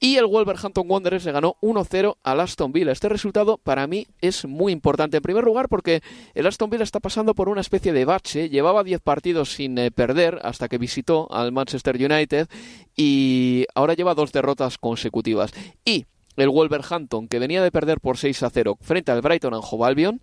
Y 0.00 0.16
el 0.16 0.26
Wolverhampton 0.26 0.84
Wanderers 0.90 1.24
le 1.26 1.32
ganó 1.32 1.56
1-0 1.60 2.16
al 2.24 2.40
Aston 2.40 2.72
Villa. 2.72 2.90
Este 2.90 3.08
resultado 3.08 3.58
para 3.58 3.86
mí 3.86 4.08
es 4.20 4.44
muy 4.44 4.72
importante. 4.72 5.18
En 5.18 5.22
primer 5.22 5.44
lugar 5.44 5.68
porque 5.68 6.02
el 6.34 6.48
Aston 6.48 6.70
Villa 6.70 6.82
está 6.82 6.98
pasando 6.98 7.36
por 7.36 7.48
una 7.48 7.60
especie 7.60 7.92
de 7.92 8.04
bache. 8.04 8.48
Llevaba 8.48 8.82
10 8.82 9.00
partidos 9.00 9.52
sin 9.52 9.78
eh, 9.78 9.92
perder 9.92 10.40
hasta 10.42 10.68
que 10.68 10.78
visitó 10.78 11.32
al 11.32 11.52
Manchester 11.52 11.94
United 11.94 12.48
y 12.96 13.64
ahora 13.76 13.94
lleva 13.94 14.16
dos 14.16 14.32
derrotas 14.32 14.76
consecutivas. 14.76 15.52
Y 15.84 16.06
el 16.36 16.48
Wolverhampton, 16.48 17.28
que 17.28 17.38
venía 17.38 17.62
de 17.62 17.70
perder 17.70 18.00
por 18.00 18.18
6 18.18 18.42
a 18.42 18.50
0 18.50 18.78
frente 18.80 19.12
al 19.12 19.20
Brighton 19.20 19.54
and 19.54 19.64
Hove 19.68 19.86
Albion, 19.86 20.22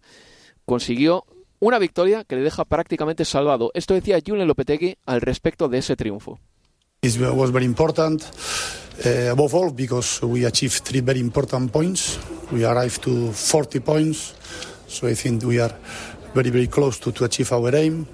consiguió 0.66 1.26
una 1.60 1.80
victoria 1.80 2.24
que 2.24 2.36
le 2.36 2.42
deja 2.42 2.66
prácticamente 2.66 3.26
salvado. 3.26 3.72
Esto 3.74 3.94
decía 3.94 4.20
Julen 4.26 4.48
Lopetegui 4.48 4.98
al 5.06 5.22
respecto 5.22 5.68
de 5.68 5.80
ese 5.80 5.96
triunfo. 5.96 6.40
It 7.02 7.18
was 7.18 7.52
very 7.52 7.66
important, 7.66 8.22
uh, 9.06 9.32
above 9.32 9.56
all 9.56 9.72
because 9.72 10.26
we 10.26 10.46
achieved 10.46 10.84
three 10.84 11.02
very 11.02 11.20
important 11.20 11.72
points. 11.72 12.20
We 12.52 12.66
arrived 12.66 13.02
to 13.04 13.32
40 13.32 13.80
points, 13.80 14.36
so 14.88 15.08
I 15.08 15.16
think 15.16 15.44
we 15.44 15.62
are 15.62 15.74
very, 16.34 16.50
very 16.50 16.68
close 16.68 17.00
to, 17.00 17.12
to 17.14 17.26
achieve 17.26 17.54
our 17.54 17.74
aim. 17.74 18.06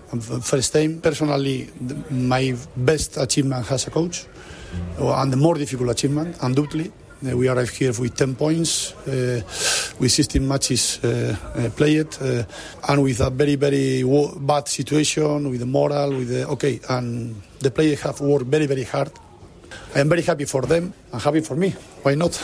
First 0.41 0.75
aim, 0.75 1.01
personally, 1.01 1.69
my 2.11 2.55
best 2.75 3.17
achievement 3.17 3.71
as 3.71 3.87
a 3.87 3.89
coach, 3.89 4.25
and 4.99 5.31
the 5.31 5.37
more 5.37 5.55
difficult 5.57 5.89
achievement, 5.89 6.37
undoubtedly, 6.41 6.91
we 7.21 7.47
arrived 7.47 7.75
here 7.75 7.93
with 7.99 8.15
10 8.15 8.35
points, 8.35 8.93
uh, 9.07 9.41
with 9.99 10.11
16 10.11 10.47
matches 10.47 11.03
uh, 11.03 11.35
played, 11.75 12.07
and 12.87 13.03
with 13.03 13.21
a 13.21 13.29
very, 13.29 13.55
very 13.55 14.03
bad 14.37 14.67
situation, 14.67 15.49
with 15.49 15.59
the 15.59 15.65
moral, 15.65 16.09
with 16.09 16.29
the, 16.29 16.47
okay, 16.49 16.79
and 16.89 17.41
the 17.59 17.71
players 17.71 18.01
have 18.01 18.21
worked 18.21 18.45
very, 18.45 18.65
very 18.65 18.83
hard. 18.83 19.11
I 19.95 19.99
am 19.99 20.09
very 20.09 20.21
happy 20.21 20.45
for 20.45 20.63
them 20.63 20.93
and 21.11 21.21
happy 21.21 21.41
for 21.41 21.55
me. 21.55 21.71
Why 22.03 22.15
not? 22.15 22.35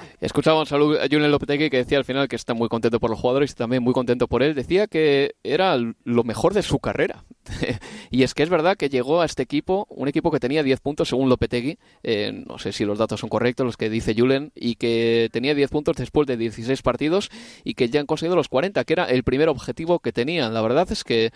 Escuchábamos 0.20 0.72
a 0.72 0.78
Julen 0.78 1.30
Lopetegui 1.30 1.68
que 1.68 1.76
decía 1.76 1.98
al 1.98 2.04
final 2.04 2.26
que 2.26 2.36
está 2.36 2.54
muy 2.54 2.68
contento 2.68 2.98
por 2.98 3.10
los 3.10 3.20
jugadores 3.20 3.50
y 3.50 3.54
también 3.54 3.82
muy 3.82 3.92
contento 3.92 4.28
por 4.28 4.42
él. 4.42 4.54
Decía 4.54 4.86
que 4.86 5.34
era 5.44 5.76
lo 5.76 6.24
mejor 6.24 6.54
de 6.54 6.62
su 6.62 6.78
carrera. 6.78 7.24
y 8.10 8.22
es 8.22 8.32
que 8.32 8.42
es 8.42 8.48
verdad 8.48 8.76
que 8.76 8.88
llegó 8.88 9.20
a 9.20 9.26
este 9.26 9.42
equipo, 9.42 9.86
un 9.90 10.08
equipo 10.08 10.30
que 10.30 10.40
tenía 10.40 10.62
10 10.62 10.80
puntos 10.80 11.10
según 11.10 11.28
Lopetegui, 11.28 11.78
eh, 12.02 12.44
no 12.46 12.58
sé 12.58 12.72
si 12.72 12.84
los 12.84 12.98
datos 12.98 13.20
son 13.20 13.28
correctos, 13.28 13.66
los 13.66 13.76
que 13.76 13.90
dice 13.90 14.14
Julen, 14.16 14.52
y 14.54 14.76
que 14.76 15.28
tenía 15.32 15.54
10 15.54 15.70
puntos 15.70 15.96
después 15.96 16.26
de 16.26 16.38
16 16.38 16.80
partidos 16.80 17.30
y 17.62 17.74
que 17.74 17.88
ya 17.90 18.00
han 18.00 18.06
conseguido 18.06 18.36
los 18.36 18.48
40, 18.48 18.84
que 18.84 18.92
era 18.94 19.04
el 19.04 19.22
primer 19.22 19.50
objetivo 19.50 19.98
que 19.98 20.12
tenían. 20.12 20.54
La 20.54 20.62
verdad 20.62 20.90
es 20.90 21.04
que 21.04 21.30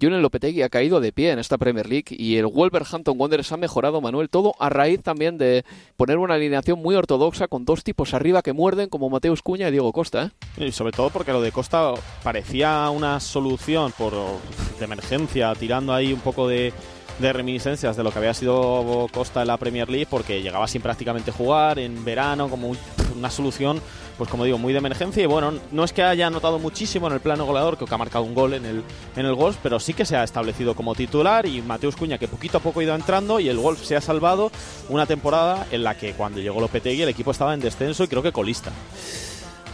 Julen 0.00 0.22
Lopetegui 0.22 0.62
ha 0.62 0.68
caído 0.68 1.00
de 1.00 1.12
pie 1.12 1.30
en 1.30 1.38
esta 1.38 1.58
Premier 1.58 1.88
League 1.88 2.06
y 2.10 2.36
el 2.36 2.46
Wolverhampton 2.46 3.18
Wanderers 3.18 3.52
ha 3.52 3.56
mejorado, 3.56 4.00
Manuel, 4.00 4.30
todo 4.30 4.54
a 4.58 4.68
raíz 4.68 5.02
también 5.02 5.38
de 5.38 5.64
poner 5.96 6.18
una 6.18 6.34
alineación 6.34 6.80
muy 6.80 6.94
ortodoxa 6.94 7.48
con 7.48 7.64
dos 7.64 7.84
tipos 7.84 8.14
arriba 8.14 8.42
que 8.42 8.52
muerden 8.52 8.88
como 8.88 9.10
Mateus 9.10 9.42
Cuña 9.42 9.68
y 9.68 9.70
Diego 9.70 9.92
Costa. 9.92 10.32
¿eh? 10.56 10.66
Y 10.66 10.72
sobre 10.72 10.92
todo 10.92 11.10
porque 11.10 11.32
lo 11.32 11.40
de 11.40 11.52
Costa 11.52 11.94
parecía 12.22 12.88
una 12.90 13.20
solución 13.20 13.92
por 13.96 14.12
de 14.12 14.84
emergencia, 14.84 15.54
tirando 15.54 15.92
ahí 15.92 16.12
un 16.12 16.20
poco 16.20 16.48
de 16.48 16.72
de 17.18 17.32
reminiscencias 17.32 17.96
de 17.96 18.02
lo 18.02 18.10
que 18.10 18.18
había 18.18 18.34
sido 18.34 19.06
Costa 19.12 19.42
en 19.42 19.48
la 19.48 19.56
Premier 19.56 19.88
League 19.88 20.06
porque 20.08 20.42
llegaba 20.42 20.66
sin 20.66 20.82
prácticamente 20.82 21.30
jugar 21.30 21.78
en 21.78 22.04
verano 22.04 22.48
como 22.48 22.72
una 23.14 23.30
solución 23.30 23.80
pues 24.22 24.30
como 24.30 24.44
digo 24.44 24.56
muy 24.56 24.72
de 24.72 24.78
emergencia 24.78 25.20
y 25.20 25.26
bueno 25.26 25.52
no 25.72 25.82
es 25.82 25.92
que 25.92 26.00
haya 26.00 26.30
notado 26.30 26.60
muchísimo 26.60 27.08
en 27.08 27.14
el 27.14 27.18
plano 27.18 27.44
goleador 27.44 27.76
que 27.76 27.92
ha 27.92 27.98
marcado 27.98 28.22
un 28.22 28.34
gol 28.34 28.54
en 28.54 28.64
el 28.64 28.84
en 29.16 29.26
el 29.26 29.34
Wolves 29.34 29.58
pero 29.60 29.80
sí 29.80 29.94
que 29.94 30.04
se 30.04 30.14
ha 30.14 30.22
establecido 30.22 30.76
como 30.76 30.94
titular 30.94 31.44
y 31.44 31.60
Mateus 31.60 31.96
Cuña 31.96 32.18
que 32.18 32.28
poquito 32.28 32.58
a 32.58 32.60
poco 32.60 32.78
ha 32.78 32.84
ido 32.84 32.94
entrando 32.94 33.40
y 33.40 33.48
el 33.48 33.58
Wolves 33.58 33.84
se 33.84 33.96
ha 33.96 34.00
salvado 34.00 34.52
una 34.88 35.06
temporada 35.06 35.66
en 35.72 35.82
la 35.82 35.96
que 35.96 36.12
cuando 36.12 36.38
llegó 36.38 36.60
Lopetegui 36.60 37.02
el 37.02 37.08
equipo 37.08 37.32
estaba 37.32 37.52
en 37.52 37.58
descenso 37.58 38.04
y 38.04 38.06
creo 38.06 38.22
que 38.22 38.30
colista 38.30 38.70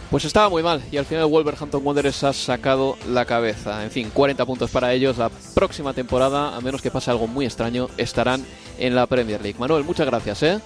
pues 0.09 0.25
estaba 0.25 0.49
muy 0.49 0.63
mal 0.63 0.81
y 0.91 0.97
al 0.97 1.05
final 1.05 1.27
Wolverhampton 1.27 1.85
Wanderers 1.85 2.23
ha 2.23 2.33
sacado 2.33 2.97
la 3.07 3.25
cabeza. 3.25 3.83
En 3.83 3.91
fin, 3.91 4.09
40 4.11 4.43
puntos 4.43 4.71
para 4.71 4.91
ellos. 4.91 5.19
La 5.19 5.29
próxima 5.53 5.93
temporada, 5.93 6.55
a 6.55 6.61
menos 6.61 6.81
que 6.81 6.89
pase 6.89 7.11
algo 7.11 7.27
muy 7.27 7.45
extraño, 7.45 7.89
estarán 7.95 8.43
en 8.79 8.95
la 8.95 9.05
Premier 9.05 9.39
League. 9.39 9.59
Manuel, 9.59 9.83
muchas 9.83 10.07
gracias, 10.07 10.41
¿eh? 10.41 10.59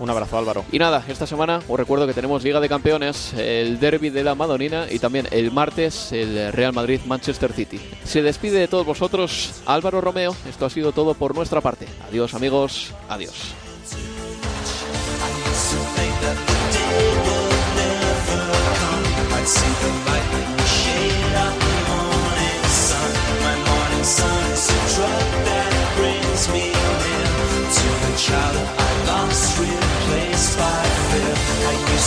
Un 0.00 0.10
abrazo, 0.10 0.38
Álvaro. 0.38 0.64
Y 0.72 0.78
nada, 0.78 1.04
esta 1.08 1.26
semana 1.26 1.60
os 1.68 1.78
recuerdo 1.78 2.06
que 2.06 2.14
tenemos 2.14 2.42
Liga 2.42 2.60
de 2.60 2.68
Campeones, 2.68 3.32
el 3.34 3.78
derby 3.78 4.10
de 4.10 4.24
la 4.24 4.34
Madonina 4.34 4.86
y 4.90 4.98
también 4.98 5.28
el 5.30 5.50
martes 5.50 6.12
el 6.12 6.52
Real 6.52 6.72
Madrid-Manchester 6.72 7.52
City. 7.52 7.80
Se 8.04 8.22
despide 8.22 8.58
de 8.58 8.68
todos 8.68 8.86
vosotros 8.86 9.62
Álvaro 9.66 10.00
Romeo. 10.00 10.34
Esto 10.48 10.66
ha 10.66 10.70
sido 10.70 10.92
todo 10.92 11.14
por 11.14 11.34
nuestra 11.34 11.60
parte. 11.60 11.86
Adiós, 12.08 12.34
amigos. 12.34 12.92
Adiós. 13.08 13.54